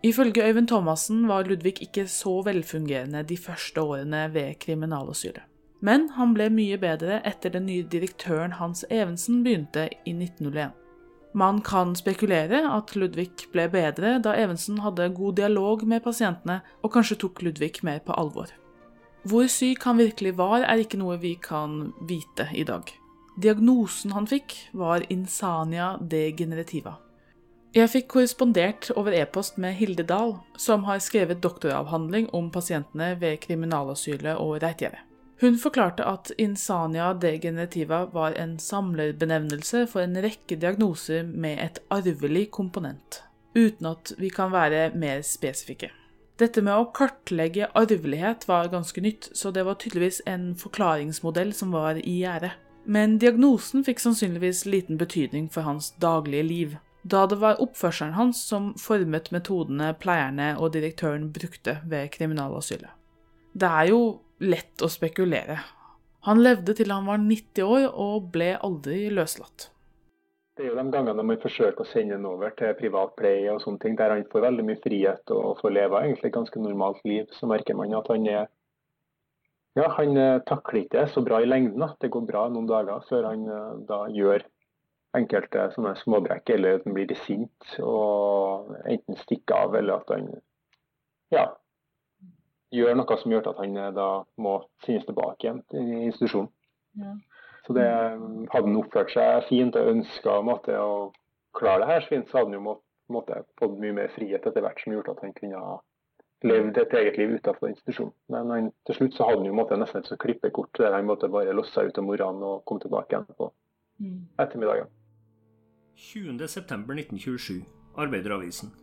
Ifølge 0.03 0.43
Øyvind 0.43 0.67
Thomassen 0.67 1.27
var 1.27 1.48
Ludvig 1.48 1.81
ikke 1.81 2.07
så 2.07 2.41
velfungerende 2.43 3.24
de 3.24 3.38
første 3.38 3.81
årene 3.81 4.27
ved 4.33 4.60
kriminalasylet. 4.60 5.43
Men 5.79 6.10
han 6.15 6.33
ble 6.36 6.50
mye 6.51 6.77
bedre 6.79 7.22
etter 7.27 7.51
den 7.51 7.65
nye 7.67 7.83
direktøren 7.91 8.55
Hans 8.60 8.86
Evensen 8.89 9.43
begynte 9.43 9.89
i 10.05 10.12
1901. 10.12 10.72
Man 11.33 11.61
kan 11.65 11.95
spekulere 11.97 12.61
at 12.69 12.93
Ludvig 12.95 13.47
ble 13.53 13.65
bedre 13.73 14.19
da 14.21 14.35
Evensen 14.37 14.81
hadde 14.83 15.09
god 15.17 15.39
dialog 15.39 15.85
med 15.89 16.03
pasientene 16.05 16.59
og 16.83 16.93
kanskje 16.93 17.17
tok 17.23 17.41
Ludvig 17.41 17.79
mer 17.81 18.03
på 18.05 18.13
alvor. 18.13 18.51
Hvor 19.23 19.47
syk 19.47 19.85
han 19.87 19.97
virkelig 19.97 20.35
var, 20.37 20.65
er 20.67 20.83
ikke 20.83 20.99
noe 20.99 21.17
vi 21.21 21.37
kan 21.41 21.93
vite 22.05 22.49
i 22.53 22.65
dag. 22.67 22.91
Diagnosen 23.39 24.11
han 24.13 24.27
fikk, 24.29 24.53
var 24.77 25.05
insania 25.09 25.95
degenerativa. 25.97 26.99
Jeg 27.73 27.89
fikk 27.89 28.11
korrespondert 28.13 28.91
over 28.93 29.15
e-post 29.17 29.57
med 29.57 29.73
Hilde 29.79 30.03
Dahl, 30.05 30.35
som 30.61 30.83
har 30.85 31.01
skrevet 31.01 31.41
doktoravhandling 31.41 32.27
om 32.37 32.51
pasientene 32.53 33.15
ved 33.17 33.39
kriminalasylet 33.41 34.37
og 34.37 34.59
Reitgjerdet. 34.61 35.01
Hun 35.43 35.57
forklarte 35.59 36.05
at 36.07 36.31
insania 36.38 37.09
degenerativa 37.13 38.05
var 38.05 38.31
en 38.31 38.59
samlerbenevnelse 38.59 39.81
for 39.91 40.05
en 40.05 40.15
rekke 40.23 40.55
diagnoser 40.55 41.25
med 41.27 41.59
et 41.59 41.81
arvelig 41.91 42.45
komponent, 42.55 43.17
uten 43.51 43.89
at 43.91 44.13
vi 44.23 44.29
kan 44.31 44.53
være 44.55 44.93
mer 44.95 45.19
spesifikke. 45.27 45.91
Dette 46.39 46.63
med 46.63 46.79
å 46.79 46.88
kartlegge 46.95 47.67
arvelighet 47.75 48.47
var 48.47 48.71
ganske 48.71 49.03
nytt, 49.03 49.33
så 49.35 49.51
det 49.51 49.67
var 49.67 49.81
tydeligvis 49.83 50.21
en 50.31 50.53
forklaringsmodell 50.55 51.51
som 51.51 51.75
var 51.75 52.00
i 52.00 52.21
gjære. 52.23 52.55
Men 52.88 53.19
diagnosen 53.19 53.83
fikk 53.83 54.00
sannsynligvis 54.00 54.63
liten 54.63 54.95
betydning 54.95 55.51
for 55.51 55.67
hans 55.67 55.91
daglige 56.00 56.47
liv, 56.47 56.81
da 57.03 57.27
det 57.27 57.43
var 57.43 57.59
oppførselen 57.59 58.15
hans 58.15 58.39
som 58.47 58.71
formet 58.79 59.33
metodene 59.35 59.91
pleierne 60.00 60.53
og 60.55 60.71
direktøren 60.79 61.33
brukte 61.35 61.81
ved 61.83 62.13
kriminalasylet. 62.15 62.95
Det 63.53 63.67
er 63.67 63.91
jo 63.91 64.05
lett 64.39 64.81
å 64.81 64.89
spekulere. 64.91 65.59
Han 66.23 66.39
levde 66.43 66.73
til 66.77 66.91
han 66.93 67.05
var 67.09 67.19
90 67.19 67.67
år 67.67 67.85
og 67.99 68.31
ble 68.33 68.53
aldri 68.55 69.09
løslatt. 69.11 69.69
Det 70.53 70.63
er 70.63 70.69
jo 70.69 70.77
de 70.77 70.91
gangene 70.93 71.25
man 71.25 71.39
forsøker 71.41 71.81
å 71.81 71.89
sende 71.89 72.13
ham 72.13 72.27
over 72.29 72.53
til 72.57 72.75
privat 72.77 73.15
pleie 73.17 73.49
og 73.51 73.63
sånne 73.63 73.81
ting, 73.81 73.95
der 73.97 74.13
han 74.13 74.27
får 74.31 74.45
veldig 74.45 74.65
mye 74.67 74.81
frihet 74.83 75.33
og 75.33 75.57
får 75.63 75.73
leve 75.73 76.01
egentlig 76.03 76.29
et 76.29 76.35
ganske 76.35 76.61
normalt 76.61 77.01
liv, 77.09 77.25
så 77.33 77.49
merker 77.49 77.77
man 77.77 77.95
at 77.97 78.11
han 78.13 78.27
er 78.29 78.45
ja, 79.73 79.87
han 79.97 80.13
eh, 80.21 80.39
takler 80.45 80.83
ikke 80.83 80.99
det 80.99 81.07
så 81.09 81.23
bra 81.25 81.39
i 81.41 81.47
lengden. 81.49 81.81
Da. 81.81 81.95
Det 81.97 82.11
går 82.13 82.27
bra 82.29 82.43
noen 82.53 82.69
dager 82.69 83.01
før 83.09 83.25
han 83.31 83.47
eh, 83.49 83.71
da 83.89 84.03
gjør 84.13 84.45
enkelte 85.17 85.65
sånne 85.73 85.95
småbrekk, 85.97 86.53
eller 86.53 86.77
at 86.77 86.85
han 86.85 86.95
blir 86.95 87.17
sint 87.25 87.75
og 87.81 88.69
enten 88.89 89.17
stikker 89.19 89.65
av, 89.65 89.75
eller 89.77 90.01
at 90.01 90.13
han 90.13 90.29
ja, 91.33 91.47
gjør 92.74 92.98
noe 92.98 93.18
som 93.22 93.34
gjør 93.34 93.51
at 93.51 93.62
han 93.62 93.77
eh, 93.77 93.92
da 93.96 94.08
må 94.42 94.58
sendes 94.86 95.06
tilbake 95.08 95.46
igjen 95.46 95.62
til 95.72 95.94
institusjonen. 96.10 96.51
Ja. 97.01 97.13
Så 97.63 97.75
det, 97.77 97.86
Hadde 98.51 98.68
han 98.68 98.80
oppført 98.82 99.13
seg 99.13 99.46
fint 99.48 99.77
og 99.80 99.94
ønska 99.94 100.39
å 100.42 100.89
klare 101.56 101.84
det 101.84 101.89
her, 101.92 102.08
så 102.27 102.39
hadde 102.39 102.50
han 102.50 102.58
jo 102.58 102.65
måtte, 102.65 102.86
måtte 103.13 103.39
fått 103.62 103.80
mye 103.80 103.96
mer 103.96 104.12
frihet 104.15 104.46
etter 104.50 104.65
hvert, 104.65 104.82
som 104.84 104.96
gjorde 104.96 105.15
at 105.15 105.24
han 105.24 105.36
kunne 105.38 105.62
ha 105.62 105.77
levd 106.44 106.77
et 106.82 106.96
eget 107.00 107.20
liv 107.22 107.38
utenfor 107.38 107.72
institusjonen. 107.72 108.13
Men 108.34 108.51
han, 108.51 108.70
til 108.88 109.00
slutt 109.00 109.15
så 109.15 109.30
hadde 109.30 109.44
han 109.44 109.50
jo 109.51 109.56
måtte, 109.62 109.80
nesten 109.80 110.03
et 110.03 110.12
så 110.12 110.20
klippekort 110.20 110.75
der 110.82 110.98
han 110.98 111.08
måtte 111.08 111.32
bare 111.32 111.56
losse 111.56 111.75
seg 111.77 111.92
ut 111.92 112.01
om 112.01 112.10
morgenen 112.12 112.44
og 112.50 112.65
komme 112.68 112.84
tilbake 112.84 113.15
igjen 113.15 113.30
på 113.39 113.50
mm. 114.03 114.20
ettermiddagen. 114.44 114.92
20.9.1927, 116.03 117.62
Arbeideravisen. 117.96 118.74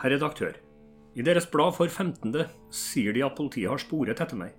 Herr 0.00 0.14
redaktør. 0.14 0.56
I 1.12 1.24
deres 1.24 1.44
blad 1.50 1.74
for 1.76 1.88
15. 1.92 2.46
sier 2.72 3.12
de 3.12 3.24
at 3.26 3.36
politiet 3.36 3.68
har 3.68 3.80
sporet 3.80 4.20
etter 4.22 4.38
meg. 4.38 4.54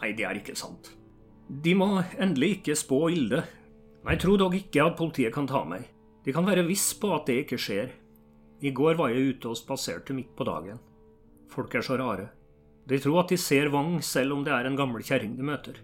Nei, 0.00 0.14
det 0.16 0.24
er 0.24 0.38
ikke 0.40 0.56
sant. 0.56 0.94
De 1.48 1.74
må 1.76 1.88
endelig 2.16 2.58
ikke 2.58 2.76
spå 2.78 3.08
ilde. 3.12 3.42
Men 4.02 4.14
jeg 4.14 4.22
tror 4.24 4.40
dog 4.40 4.54
ikke 4.56 4.84
at 4.84 4.96
politiet 4.96 5.34
kan 5.34 5.48
ta 5.48 5.64
meg. 5.68 5.84
De 6.24 6.32
kan 6.32 6.46
være 6.46 6.66
viss 6.68 6.94
på 7.00 7.10
at 7.16 7.28
det 7.28 7.42
ikke 7.42 7.60
skjer. 7.60 7.92
I 8.64 8.72
går 8.74 8.96
var 8.98 9.12
jeg 9.12 9.34
ute 9.34 9.52
og 9.52 9.58
spaserte 9.60 10.16
midt 10.16 10.32
på 10.36 10.46
dagen. 10.48 10.80
Folk 11.52 11.76
er 11.76 11.84
så 11.84 11.98
rare. 12.00 12.30
De 12.88 12.96
tror 13.00 13.22
at 13.22 13.32
de 13.32 13.36
ser 13.40 13.68
Wang 13.72 13.98
selv 14.04 14.32
om 14.36 14.44
det 14.46 14.54
er 14.54 14.68
en 14.68 14.78
gammel 14.78 15.04
kjerring 15.04 15.36
de 15.36 15.44
møter. 15.44 15.76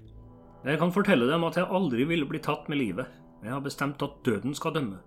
Jeg 0.64 0.81
kan 0.81 0.93
fortelle 0.93 1.28
dem 1.28 1.45
at 1.45 1.59
jeg 1.61 1.69
aldri 1.69 2.07
ville 2.09 2.28
bli 2.28 2.40
tatt 2.40 2.71
med 2.73 2.81
livet. 2.81 3.12
Jeg 3.45 3.52
har 3.52 3.61
bestemt 3.61 4.00
at 4.02 4.23
døden 4.25 4.57
skal 4.57 4.73
dømme. 4.73 5.02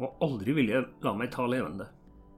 Og 0.00 0.16
aldri 0.24 0.54
vil 0.56 0.72
jeg 0.72 0.88
la 1.04 1.12
meg 1.12 1.34
ta 1.34 1.44
levende. 1.44 1.90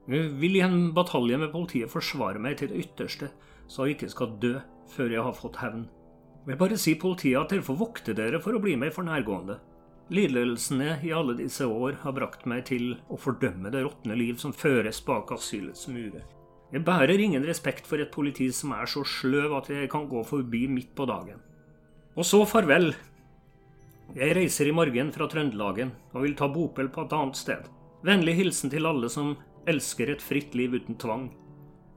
Jeg 0.08 0.30
vil 0.40 0.56
i 0.56 0.62
en 0.64 0.92
batalje 0.96 1.36
med 1.38 1.52
politiet 1.52 1.90
forsvare 1.92 2.40
meg 2.40 2.56
til 2.58 2.70
det 2.72 2.84
ytterste, 2.86 3.28
så 3.68 3.86
jeg 3.86 3.98
ikke 3.98 4.12
skal 4.14 4.38
dø 4.42 4.54
før 4.94 5.12
jeg 5.12 5.24
har 5.26 5.36
fått 5.36 5.60
hevn. 5.60 5.84
Jeg 6.40 6.54
vil 6.54 6.60
bare 6.62 6.78
si 6.80 6.94
politiet 6.98 7.36
at 7.40 7.52
dere 7.52 7.66
får 7.66 7.76
vokte 7.78 8.14
dere 8.16 8.40
for 8.40 8.56
å 8.56 8.62
bli 8.62 8.78
meg 8.80 8.94
for 8.96 9.06
nærgående. 9.06 9.58
Lidelsene 10.10 10.96
i 11.06 11.12
alle 11.14 11.36
disse 11.38 11.66
år 11.68 12.00
har 12.02 12.16
brakt 12.16 12.46
meg 12.50 12.64
til 12.72 12.96
å 13.12 13.18
fordømme 13.20 13.70
det 13.70 13.84
råtne 13.84 14.16
liv 14.18 14.40
som 14.42 14.56
føres 14.56 14.98
bak 15.06 15.30
asylets 15.36 15.86
murer. 15.92 16.24
Jeg 16.70 16.82
bærer 16.86 17.20
ingen 17.20 17.44
respekt 17.46 17.86
for 17.86 18.02
et 18.02 18.10
politi 18.14 18.48
som 18.54 18.72
er 18.74 18.90
så 18.90 19.04
sløv 19.06 19.54
at 19.58 19.70
jeg 19.70 19.90
kan 19.90 20.08
gå 20.10 20.22
forbi 20.26 20.64
midt 20.70 20.94
på 20.98 21.06
dagen. 21.06 21.38
Og 22.16 22.26
så 22.26 22.42
farvel. 22.46 22.92
Jeg 24.16 24.34
reiser 24.34 24.66
i 24.66 24.74
morgen 24.74 25.12
fra 25.14 25.28
Trøndelagen 25.30 25.92
og 26.10 26.24
vil 26.24 26.34
ta 26.38 26.48
bopel 26.50 26.90
på 26.90 27.04
et 27.06 27.14
annet 27.14 27.38
sted. 27.38 27.68
Vennlig 28.06 28.34
hilsen 28.38 28.72
til 28.72 28.88
alle 28.88 29.10
som 29.12 29.36
elsker 29.68 30.12
et 30.12 30.22
fritt 30.22 30.54
liv 30.54 30.74
uten 30.74 30.96
tvang. 31.00 31.30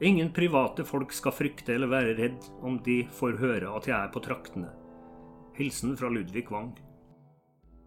Ingen 0.03 0.33
private 0.35 0.83
folk 0.83 1.13
skal 1.15 1.35
frykte 1.35 1.75
eller 1.75 1.91
være 1.91 2.15
redd 2.17 2.47
om 2.61 2.79
de 2.83 3.03
får 3.19 3.37
høre 3.39 3.71
at 3.77 3.87
jeg 3.87 3.95
er 3.97 4.11
på 4.11 4.23
traktene. 4.25 4.71
Hilsen 5.55 5.95
fra 5.97 6.09
Ludvig 6.09 6.49
Wang. 6.51 6.73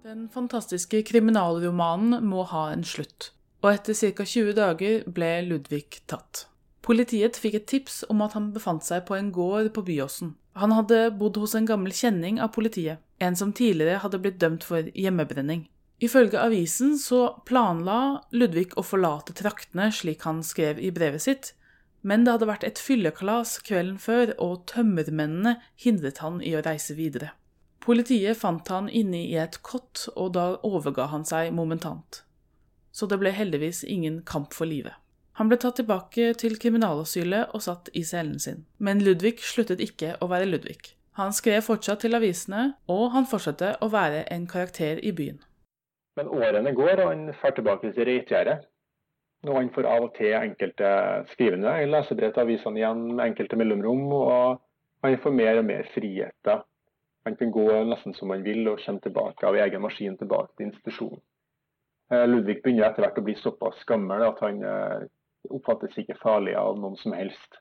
Den 0.07 0.29
fantastiske 0.31 1.03
kriminalromanen 1.03 2.23
må 2.25 2.45
ha 2.47 2.69
en 2.71 2.85
slutt, 2.87 3.33
og 3.65 3.73
etter 3.73 3.97
ca. 4.15 4.25
20 4.25 4.55
dager 4.55 5.09
ble 5.11 5.31
Ludvig 5.49 6.05
tatt. 6.07 6.47
Politiet 6.87 7.35
fikk 7.43 7.57
et 7.59 7.67
tips 7.67 8.05
om 8.13 8.21
at 8.23 8.37
han 8.39 8.53
befant 8.55 8.87
seg 8.87 9.03
på 9.09 9.17
en 9.17 9.33
gård 9.35 9.73
på 9.75 9.83
Byåsen. 9.89 10.37
Han 10.55 10.73
hadde 10.73 11.11
bodd 11.19 11.41
hos 11.43 11.57
en 11.59 11.67
gammel 11.67 11.91
kjenning 11.93 12.39
av 12.41 12.55
politiet, 12.55 13.03
en 13.19 13.35
som 13.37 13.51
tidligere 13.53 13.99
hadde 14.05 14.21
blitt 14.23 14.39
dømt 14.39 14.65
for 14.65 14.87
hjemmebrenning. 14.95 15.67
Ifølge 16.03 16.41
avisen 16.41 16.99
så 17.01 17.39
planla 17.49 18.23
Ludvig 18.37 18.75
å 18.77 18.85
forlate 18.85 19.33
traktene 19.37 19.89
slik 19.95 20.27
han 20.29 20.43
skrev 20.45 20.81
i 20.83 20.91
brevet 20.93 21.25
sitt, 21.25 21.55
men 22.07 22.27
det 22.27 22.35
hadde 22.35 22.49
vært 22.51 22.67
et 22.69 22.79
fyllekalas 22.79 23.57
kvelden 23.67 23.97
før, 23.99 24.35
og 24.39 24.67
tømmermennene 24.71 25.57
hindret 25.81 26.21
han 26.23 26.43
i 26.45 26.53
å 26.55 26.63
reise 26.63 26.95
videre. 26.99 27.33
Politiet 27.83 28.39
fant 28.39 28.69
han 28.69 28.91
inne 28.91 29.25
i 29.25 29.35
et 29.41 29.59
kott, 29.67 30.09
og 30.15 30.35
da 30.37 30.47
overga 30.67 31.09
han 31.11 31.25
seg 31.27 31.55
momentant. 31.57 32.23
Så 32.93 33.09
det 33.09 33.19
ble 33.23 33.33
heldigvis 33.35 33.83
ingen 33.85 34.21
kamp 34.29 34.55
for 34.55 34.69
livet. 34.69 34.95
Han 35.37 35.51
ble 35.51 35.59
tatt 35.61 35.77
tilbake 35.81 36.31
til 36.41 36.57
kriminalasylet 36.61 37.53
og 37.55 37.65
satt 37.65 37.91
i 37.93 38.05
cellen 38.09 38.39
sin. 38.41 38.65
Men 38.79 39.03
Ludvig 39.05 39.43
sluttet 39.45 39.83
ikke 39.85 40.15
å 40.21 40.31
være 40.33 40.49
Ludvig. 40.49 40.95
Han 41.21 41.33
skrev 41.33 41.65
fortsatt 41.65 42.05
til 42.05 42.17
avisene, 42.17 42.77
og 42.89 43.11
han 43.13 43.29
fortsatte 43.29 43.75
å 43.85 43.91
være 43.93 44.25
en 44.33 44.47
karakter 44.49 45.01
i 45.05 45.13
byen. 45.17 45.39
Men 46.17 46.31
årene 46.33 46.73
går, 46.77 47.03
og 47.03 47.11
han 47.13 47.27
drar 47.31 47.55
tilbake 47.57 47.93
til 47.93 48.09
Reitgjerdet. 48.09 48.65
Og 49.47 49.59
han 49.59 49.69
får 49.75 49.89
av 49.91 50.07
og 50.07 50.15
til 50.17 50.33
enkelte 50.35 50.89
skrivende 51.35 51.75
lesebrev 51.91 52.33
til 52.33 52.43
avisene 52.47 52.81
igjen 52.81 53.03
med 53.13 53.25
enkelte 53.29 53.59
mellomrom. 53.61 54.07
Og 54.17 54.63
han 55.05 55.19
får 55.23 55.37
mer 55.37 55.61
og 55.61 55.69
mer 55.69 55.89
friheter. 55.95 56.65
Han 57.27 57.37
kan 57.37 57.53
gå 57.53 57.67
nesten 57.91 58.15
som 58.15 58.31
han 58.31 58.45
vil, 58.47 58.63
og 58.71 58.81
kommer 58.85 59.03
tilbake 59.03 59.47
av 59.49 59.59
egen 59.59 59.83
maskin 59.83 60.17
tilbake 60.19 60.55
til 60.55 60.69
institusjonen. 60.71 61.23
Eh, 62.15 62.23
Ludvig 62.29 62.61
begynner 62.63 62.87
etter 62.87 63.03
hvert 63.03 63.19
å 63.19 63.25
bli 63.27 63.35
såpass 63.41 63.83
gammel 63.89 64.23
at 64.23 64.39
han 64.45 64.61
eh, 64.63 65.07
oppfattes 65.51 65.97
ikke 65.99 66.19
farlig 66.21 66.55
av 66.59 66.79
noen 66.79 66.95
som 67.01 67.17
helst. 67.19 67.59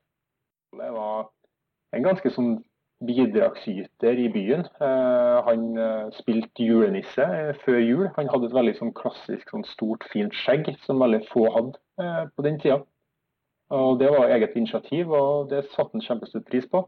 Det 0.75 0.91
var 0.93 1.31
en 1.95 2.05
ganske 2.05 2.29
sånn 2.35 2.59
bidragsyter 3.03 4.19
i 4.19 4.29
byen. 4.31 4.65
Uh, 4.79 5.43
han 5.47 5.63
uh, 5.77 6.11
spilte 6.15 6.63
julenisse 6.63 7.23
uh, 7.23 7.51
før 7.65 7.79
jul. 7.79 8.05
Han 8.15 8.29
hadde 8.31 8.49
et 8.49 8.55
veldig 8.55 8.75
sånn 8.79 8.93
klassisk 8.95 9.51
sånn 9.51 9.65
stort, 9.67 10.05
fint 10.13 10.35
skjegg 10.35 10.71
som 10.85 11.01
veldig 11.03 11.23
få 11.31 11.47
hadde 11.57 11.79
på 12.35 12.43
den 12.43 12.59
tida. 12.59 12.81
Og 13.75 13.99
Det 13.99 14.09
var 14.11 14.29
eget 14.29 14.55
initiativ, 14.59 15.11
og 15.11 15.49
det 15.49 15.63
satte 15.71 15.95
han 15.95 16.03
kjempestor 16.03 16.43
pris 16.45 16.67
på. 16.69 16.83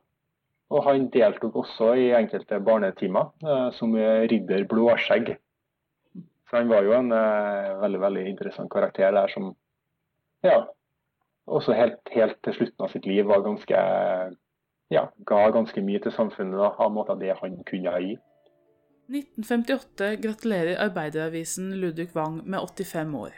Og 0.70 0.84
Han 0.84 1.08
deltok 1.14 1.56
også 1.56 1.94
i 1.96 2.10
enkelte 2.14 2.60
barnetimer 2.60 3.32
som 3.78 3.96
ridder 3.96 4.66
Blåskjegg. 4.68 5.32
Så 6.48 6.60
han 6.60 6.70
var 6.70 6.84
jo 6.84 6.92
en 6.96 7.10
veldig 7.82 8.02
veldig 8.04 8.26
interessant 8.28 8.72
karakter 8.72 9.16
der 9.16 9.32
som 9.32 9.54
ja, 10.44 10.60
også 11.48 11.74
helt, 11.74 12.04
helt, 12.12 12.38
til 12.44 12.60
slutten 12.60 12.86
av 12.86 12.92
sitt 12.92 13.08
liv 13.08 13.26
var 13.32 13.48
ganske 13.48 13.80
ja, 14.94 15.08
ga 15.28 15.50
ganske 15.56 15.82
mye 15.84 16.02
til 16.04 16.14
samfunnet 16.16 16.60
da, 16.60 16.72
av 16.80 16.94
måte 16.94 17.18
det 17.20 17.36
han 17.42 17.60
kunne 17.68 17.98
gi. 18.04 18.16
1958 19.08 20.16
gratulerer 20.24 20.82
Arbeideravisen 20.84 21.72
Ludvig 21.80 22.10
Wang 22.16 22.42
med 22.44 22.60
85 22.60 23.14
år. 23.16 23.36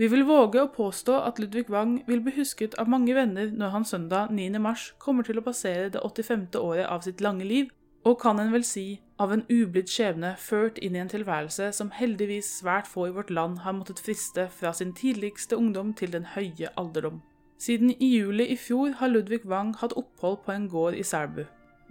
Vi 0.00 0.08
vil 0.08 0.24
våge 0.24 0.62
å 0.62 0.70
påstå 0.72 1.18
at 1.26 1.40
Ludvig 1.42 1.68
Wang 1.68 1.98
vil 2.06 2.22
bli 2.24 2.32
husket 2.38 2.76
av 2.80 2.88
mange 2.88 3.12
venner 3.12 3.50
når 3.52 3.74
han 3.74 3.84
søndag 3.84 4.30
9. 4.32 4.56
mars 4.62 4.86
kommer 4.98 5.26
til 5.26 5.36
å 5.36 5.44
passere 5.44 5.90
det 5.92 6.00
85. 6.00 6.46
året 6.56 6.86
av 6.88 7.04
sitt 7.04 7.20
lange 7.20 7.44
liv, 7.44 7.68
og 8.08 8.16
kan 8.22 8.40
en 8.40 8.52
vel 8.54 8.64
si 8.64 9.02
av 9.20 9.34
en 9.34 9.44
ublidt 9.52 9.92
skjebne 9.92 10.32
ført 10.40 10.80
inn 10.80 10.96
i 10.96 11.02
en 11.02 11.12
tilværelse 11.12 11.68
som 11.76 11.92
heldigvis 11.92 12.48
svært 12.62 12.88
få 12.88 13.10
i 13.10 13.12
vårt 13.12 13.28
land 13.28 13.60
har 13.66 13.76
måttet 13.76 14.00
friste 14.00 14.48
fra 14.56 14.72
sin 14.72 14.94
tidligste 14.96 15.58
ungdom 15.60 15.92
til 15.92 16.16
den 16.16 16.24
høye 16.32 16.72
alderdom. 16.80 17.20
Siden 17.60 17.90
i 17.90 18.06
juli 18.16 18.46
i 18.48 18.56
fjor 18.56 18.94
har 18.96 19.10
Ludvig 19.12 19.44
Wang 19.44 19.74
hatt 19.76 19.92
opphold 19.92 20.38
på 20.46 20.52
en 20.52 20.68
gård 20.72 20.94
i 20.96 21.02
Selbu. 21.04 21.42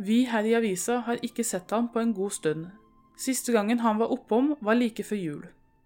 Vi 0.01 0.23
her 0.25 0.47
i 0.47 0.55
avisa 0.57 1.03
har 1.05 1.19
ikke 1.21 1.43
sett 1.45 1.69
ham 1.69 1.91
på 1.93 2.01
en 2.01 2.13
god 2.17 2.31
stund. 2.33 2.63
Siste 3.19 3.53
gangen 3.53 3.83
han 3.83 3.99
var 3.99 4.09
oppom, 4.09 4.55
var 4.65 4.79
like 4.79 5.03
før 5.03 5.19
jul. 5.19 5.43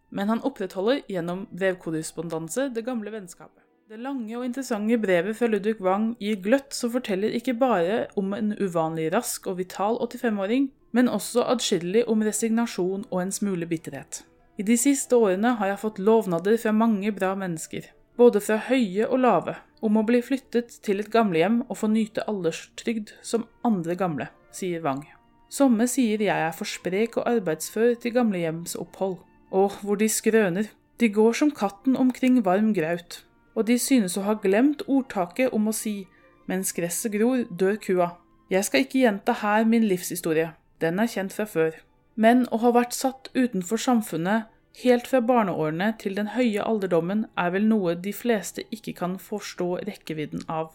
Men 0.09 0.29
han 0.29 0.43
opprettholder 0.47 1.01
gjennom 1.11 1.47
brevkorrespondanse 1.51 2.69
det 2.75 2.85
gamle 2.85 3.11
vennskapet. 3.11 3.59
Det 3.89 3.99
lange 3.99 4.37
og 4.37 4.45
interessante 4.45 4.97
brevet 4.97 5.35
fra 5.35 5.49
Ludvig 5.51 5.81
Wang 5.83 6.13
gir 6.19 6.39
gløtt 6.45 6.71
som 6.71 6.93
forteller 6.93 7.35
ikke 7.35 7.57
bare 7.59 8.05
om 8.15 8.31
en 8.37 8.53
uvanlig 8.61 9.09
rask 9.13 9.49
og 9.51 9.57
vital 9.57 9.99
85-åring, 9.99 10.69
men 10.95 11.11
også 11.11 11.43
adskillig 11.43 12.05
om 12.07 12.23
resignasjon 12.23 13.03
og 13.09 13.19
en 13.21 13.35
smule 13.35 13.67
bitterhet. 13.67 14.23
I 14.57 14.63
de 14.63 14.77
siste 14.77 15.17
årene 15.17 15.57
har 15.59 15.73
jeg 15.73 15.81
fått 15.83 15.99
lovnader 15.99 16.55
fra 16.61 16.71
mange 16.71 17.11
bra 17.11 17.33
mennesker 17.35 17.91
både 18.17 18.41
fra 18.43 18.59
høye 18.69 19.07
og 19.07 19.19
lave, 19.23 19.57
om 19.83 19.97
å 19.99 20.05
bli 20.07 20.21
flyttet 20.23 20.79
til 20.85 21.01
et 21.03 21.11
gamlehjem 21.11 21.63
og 21.67 21.79
få 21.81 21.89
nyte 21.91 22.23
alderstrygd 22.29 23.15
som 23.25 23.47
andre 23.67 23.97
gamle, 23.99 24.29
sier 24.55 24.83
Wang. 24.85 25.03
Somme 25.53 25.85
sier 25.89 26.21
jeg 26.23 26.45
er 26.47 26.55
for 26.55 26.65
sprek 26.65 27.19
og 27.19 27.27
arbeidsfør 27.29 27.93
til 28.01 28.15
gamlehjemsopphold. 28.15 29.19
Og 29.53 29.75
hvor 29.85 29.99
de 30.01 30.07
skrøner. 30.09 30.71
De 30.97 31.09
går 31.13 31.35
som 31.37 31.51
katten 31.53 31.97
omkring 31.99 32.39
varm 32.45 32.71
graut. 32.73 33.19
Og 33.53 33.67
de 33.67 33.77
synes 33.77 34.17
å 34.17 34.23
ha 34.25 34.33
glemt 34.41 34.81
ordtaket 34.87 35.53
om 35.53 35.69
å 35.69 35.75
si 35.77 36.07
mens 36.49 36.73
gresset 36.73 37.13
gror, 37.13 37.45
dør 37.49 37.77
kua. 37.81 38.09
Jeg 38.49 38.65
skal 38.65 38.85
ikke 38.85 39.03
gjenta 39.03 39.35
her 39.43 39.65
min 39.69 39.85
livshistorie, 39.87 40.51
den 40.81 40.99
er 40.99 41.09
kjent 41.09 41.33
fra 41.33 41.45
før. 41.49 41.77
Men 42.15 42.43
å 42.53 42.59
ha 42.65 42.73
vært 42.73 42.97
satt 42.97 43.29
utenfor 43.33 43.81
samfunnet 43.81 44.49
Helt 44.81 45.05
fra 45.07 45.19
barneårene 45.21 45.91
til 46.01 46.15
den 46.17 46.31
høye 46.33 46.63
alderdommen 46.65 47.27
er 47.37 47.51
vel 47.53 47.67
noe 47.69 47.93
de 47.93 48.13
fleste 48.13 48.65
ikke 48.73 48.95
kan 48.97 49.19
forstå 49.21 49.67
rekkevidden 49.85 50.47
av. 50.49 50.71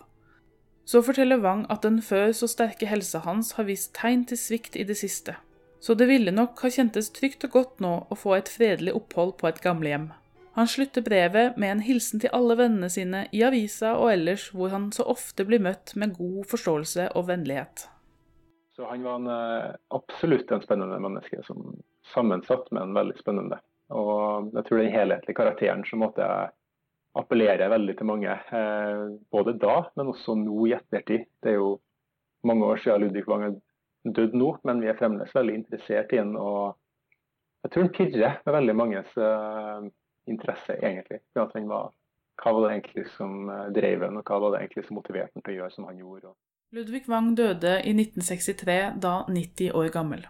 Så 0.88 1.02
forteller 1.04 1.42
Wang 1.42 1.66
at 1.68 1.82
den 1.82 1.98
før 2.00 2.30
så 2.32 2.46
sterke 2.48 2.86
helsa 2.88 3.24
hans 3.26 3.56
har 3.58 3.66
vist 3.68 3.90
tegn 3.98 4.22
til 4.30 4.38
svikt 4.40 4.78
i 4.78 4.86
det 4.88 4.96
siste, 5.02 5.34
så 5.82 5.98
det 5.98 6.06
ville 6.08 6.32
nok 6.32 6.62
ha 6.62 6.70
kjentes 6.70 7.10
trygt 7.18 7.44
og 7.48 7.56
godt 7.58 7.82
nå 7.84 7.92
å 8.08 8.16
få 8.16 8.38
et 8.38 8.48
fredelig 8.48 8.94
opphold 8.96 9.34
på 9.42 9.50
et 9.50 9.60
gamlehjem. 9.66 10.08
Han 10.58 10.70
slutter 10.70 11.04
brevet 11.06 11.58
med 11.58 11.70
en 11.70 11.84
hilsen 11.86 12.22
til 12.22 12.32
alle 12.34 12.56
vennene 12.58 12.88
sine 12.90 13.26
i 13.34 13.44
avisa 13.46 13.92
og 13.98 14.12
ellers 14.14 14.48
hvor 14.54 14.72
han 14.74 14.88
så 14.94 15.04
ofte 15.10 15.44
blir 15.46 15.62
møtt 15.62 15.92
med 15.94 16.16
god 16.16 16.48
forståelse 16.50 17.12
og 17.18 17.28
vennlighet. 17.28 17.84
Så 18.74 18.86
han 18.86 19.02
var 19.02 19.20
en, 19.20 19.26
eh, 19.26 19.74
absolutt 19.90 20.50
en 20.50 20.62
spennende 20.62 20.98
menneske, 21.02 21.42
som 21.46 21.82
sammensatt 22.14 22.72
med 22.72 22.82
en 22.82 22.94
veldig 22.94 23.18
spennende 23.18 23.58
og 23.88 24.50
jeg 24.54 24.64
tror 24.66 24.80
den 24.82 24.92
helhetlige 24.92 25.36
karakteren 25.36 25.84
som 25.88 26.02
måtte 26.04 26.24
jeg 26.24 26.50
appellerer 27.18 27.70
veldig 27.72 27.94
til 27.98 28.08
mange. 28.08 28.32
Eh, 28.32 29.04
både 29.32 29.56
da, 29.60 29.78
men 29.96 30.12
også 30.12 30.36
nå 30.38 30.66
i 30.68 30.74
ettertid. 30.76 31.26
Det 31.42 31.54
er 31.54 31.60
jo 31.60 31.78
mange 32.46 32.66
år 32.66 32.82
siden 32.82 33.06
Ludvig 33.06 33.24
Wang 33.28 33.46
er 33.48 33.56
død 34.14 34.36
nå, 34.38 34.50
men 34.64 34.82
vi 34.82 34.90
er 34.90 34.98
fremdeles 34.98 35.34
veldig 35.34 35.54
interessert 35.62 36.12
i 36.12 36.20
den. 36.20 36.36
Og 36.36 36.76
jeg 37.64 37.72
tror 37.72 37.86
den 37.86 37.94
pirrer 37.96 38.36
med 38.44 38.54
veldig 38.54 38.76
manges 38.76 39.16
uh, 39.16 39.88
interesse, 40.30 40.76
egentlig. 40.78 41.22
Hva 41.34 42.52
var 42.54 42.68
det 42.68 42.74
egentlig 42.76 43.06
som 43.16 43.48
uh, 43.50 43.66
drev 43.74 44.04
den, 44.06 44.20
og 44.20 44.28
hva 44.28 44.38
var 44.44 44.54
det 44.54 44.62
egentlig 44.62 44.86
som 44.86 45.00
motiverte 45.00 45.34
den 45.34 45.46
til 45.46 45.56
å 45.56 45.58
gjøre 45.62 45.74
som 45.74 45.88
han 45.90 46.04
gjorde. 46.04 46.34
Ludvig 46.76 47.06
Wang 47.08 47.32
døde 47.36 47.78
i 47.80 47.94
1963, 47.96 48.78
da 49.02 49.14
90 49.26 49.74
år 49.74 49.88
gammel. 49.92 50.26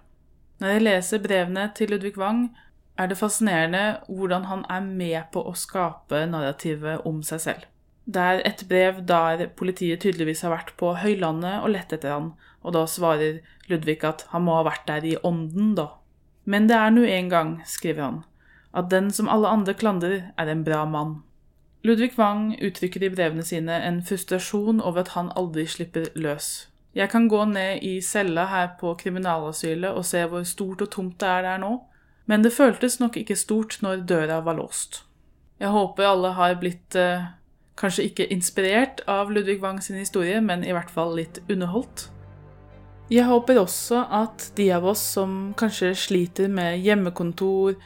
Når 0.62 0.72
jeg 0.74 0.84
leser 0.86 1.22
brevene 1.22 1.68
til 1.74 1.92
Ludvig 1.92 2.16
Wang, 2.18 2.48
er 2.98 3.10
det 3.10 3.18
fascinerende 3.20 3.82
hvordan 4.08 4.48
han 4.50 4.64
er 4.70 4.84
med 4.84 5.30
på 5.32 5.44
å 5.46 5.54
skape 5.56 6.24
narrativet 6.30 7.06
om 7.08 7.22
seg 7.26 7.44
selv. 7.44 7.66
Det 8.08 8.24
er 8.24 8.42
et 8.48 8.64
brev 8.68 9.02
der 9.06 9.50
politiet 9.56 10.00
tydeligvis 10.00 10.42
har 10.46 10.54
vært 10.54 10.72
på 10.80 10.94
høylandet 11.02 11.60
og 11.60 11.74
lett 11.74 11.92
etter 11.92 12.14
han, 12.14 12.30
og 12.64 12.74
da 12.74 12.86
svarer 12.88 13.42
Ludvig 13.68 14.00
at 14.08 14.24
han 14.32 14.46
må 14.46 14.56
ha 14.56 14.64
vært 14.66 14.86
der 14.88 15.04
i 15.04 15.18
ånden, 15.22 15.74
da. 15.76 15.90
Men 16.48 16.70
det 16.70 16.78
er 16.78 16.94
nå 16.94 17.04
en 17.04 17.28
gang, 17.28 17.50
skriver 17.68 18.02
han, 18.02 18.22
at 18.72 18.88
den 18.90 19.10
som 19.12 19.28
alle 19.28 19.50
andre 19.52 19.76
klandrer, 19.76 20.30
er 20.40 20.48
en 20.48 20.64
bra 20.64 20.86
mann. 20.88 21.18
Ludvig 21.84 22.16
Wang 22.16 22.56
uttrykker 22.64 23.04
i 23.04 23.12
brevene 23.12 23.44
sine 23.44 23.76
en 23.84 24.00
frustrasjon 24.02 24.80
over 24.80 25.04
at 25.04 25.12
han 25.14 25.28
aldri 25.36 25.66
slipper 25.68 26.08
løs. 26.16 26.66
Jeg 26.96 27.12
kan 27.12 27.28
gå 27.28 27.44
ned 27.52 27.84
i 27.84 28.00
cella 28.00 28.48
her 28.48 28.72
på 28.80 28.94
kriminalasylet 28.98 29.92
og 29.92 30.06
se 30.08 30.24
hvor 30.26 30.42
stort 30.48 30.82
og 30.82 30.90
tomt 30.90 31.20
det 31.20 31.28
er 31.28 31.44
der 31.44 31.60
nå, 31.62 31.76
men 32.28 32.44
det 32.44 32.52
føltes 32.52 32.98
nok 33.00 33.16
ikke 33.16 33.36
stort 33.40 33.78
når 33.80 34.04
døra 34.08 34.42
var 34.44 34.58
låst. 34.60 35.02
Jeg 35.58 35.72
håper 35.74 36.06
alle 36.06 36.34
har 36.36 36.58
blitt 36.60 36.94
eh, 36.94 37.24
kanskje 37.80 38.04
ikke 38.10 38.28
inspirert 38.34 39.00
av 39.08 39.32
Ludvig 39.32 39.62
Wang 39.62 39.80
sin 39.82 39.98
historie, 39.98 40.40
men 40.44 40.62
i 40.64 40.74
hvert 40.76 40.92
fall 40.92 41.16
litt 41.16 41.40
underholdt. 41.48 42.10
Jeg 43.08 43.24
håper 43.24 43.62
også 43.62 44.02
at 44.12 44.50
de 44.58 44.68
av 44.76 44.84
oss 44.90 45.00
som 45.16 45.54
kanskje 45.56 45.94
sliter 45.96 46.50
med 46.52 46.82
hjemmekontor 46.84 47.78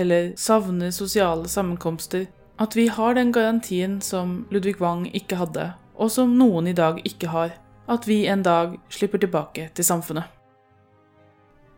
eller 0.00 0.32
savner 0.40 0.94
sosiale 0.96 1.50
sammenkomster, 1.52 2.24
at 2.60 2.76
vi 2.76 2.88
har 2.88 3.14
den 3.14 3.32
garantien 3.32 4.00
som 4.00 4.46
Ludvig 4.50 4.80
Wang 4.80 5.04
ikke 5.12 5.36
hadde, 5.36 5.72
og 6.00 6.10
som 6.12 6.32
noen 6.40 6.72
i 6.72 6.76
dag 6.76 7.02
ikke 7.04 7.28
har, 7.28 7.52
at 7.90 8.08
vi 8.08 8.24
en 8.32 8.42
dag 8.46 8.78
slipper 8.88 9.20
tilbake 9.20 9.68
til 9.74 9.84
samfunnet. 9.84 10.39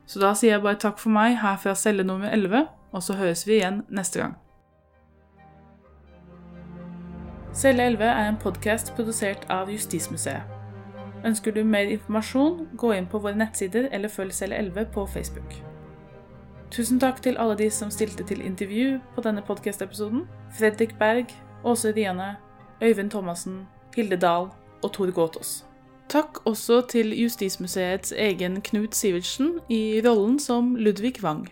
Så 0.07 0.21
da 0.21 0.33
sier 0.35 0.57
jeg 0.57 0.62
bare 0.62 0.81
takk 0.81 0.99
for 0.99 1.15
meg 1.15 1.38
her 1.41 1.57
fra 1.62 1.75
celle 1.79 2.05
nummer 2.05 2.31
11, 2.33 2.67
og 2.93 3.03
så 3.03 3.17
høres 3.17 3.47
vi 3.47 3.61
igjen 3.61 3.83
neste 3.88 4.21
gang. 4.21 4.35
Celle 7.53 7.85
11 7.85 8.05
er 8.05 8.29
en 8.29 8.41
podkast 8.41 8.95
produsert 8.97 9.45
av 9.53 9.71
Justismuseet. 9.71 10.49
Ønsker 11.25 11.53
du 11.55 11.62
mer 11.65 11.91
informasjon, 11.93 12.65
gå 12.77 12.95
inn 12.97 13.07
på 13.07 13.21
våre 13.23 13.38
nettsider 13.38 13.91
eller 13.93 14.11
følg 14.11 14.35
Celle 14.35 14.57
11 14.59 14.88
på 14.95 15.07
Facebook. 15.07 15.55
Tusen 16.73 17.01
takk 17.01 17.21
til 17.23 17.37
alle 17.37 17.55
de 17.61 17.69
som 17.71 17.91
stilte 17.93 18.25
til 18.25 18.41
intervju 18.41 18.97
på 19.15 19.23
denne 19.23 19.43
podkast-episoden. 19.45 20.25
Fredrik 20.59 20.97
Berg, 20.99 21.29
Åse 21.65 21.93
Riane, 21.93 22.37
Øyvind 22.83 23.11
Thomassen, 23.11 23.67
Hilde 23.95 24.17
Dahl 24.17 24.49
og 24.83 24.93
Tor 24.93 25.11
Gåtås. 25.11 25.71
Takk 26.09 26.47
også 26.47 26.81
til 26.91 27.12
Justismuseets 27.23 28.12
egen 28.12 28.61
Knut 28.61 28.95
Sivertsen 28.95 29.59
i 29.69 30.01
rollen 30.05 30.38
som 30.41 30.75
Ludvig 30.77 31.23
Wang. 31.23 31.47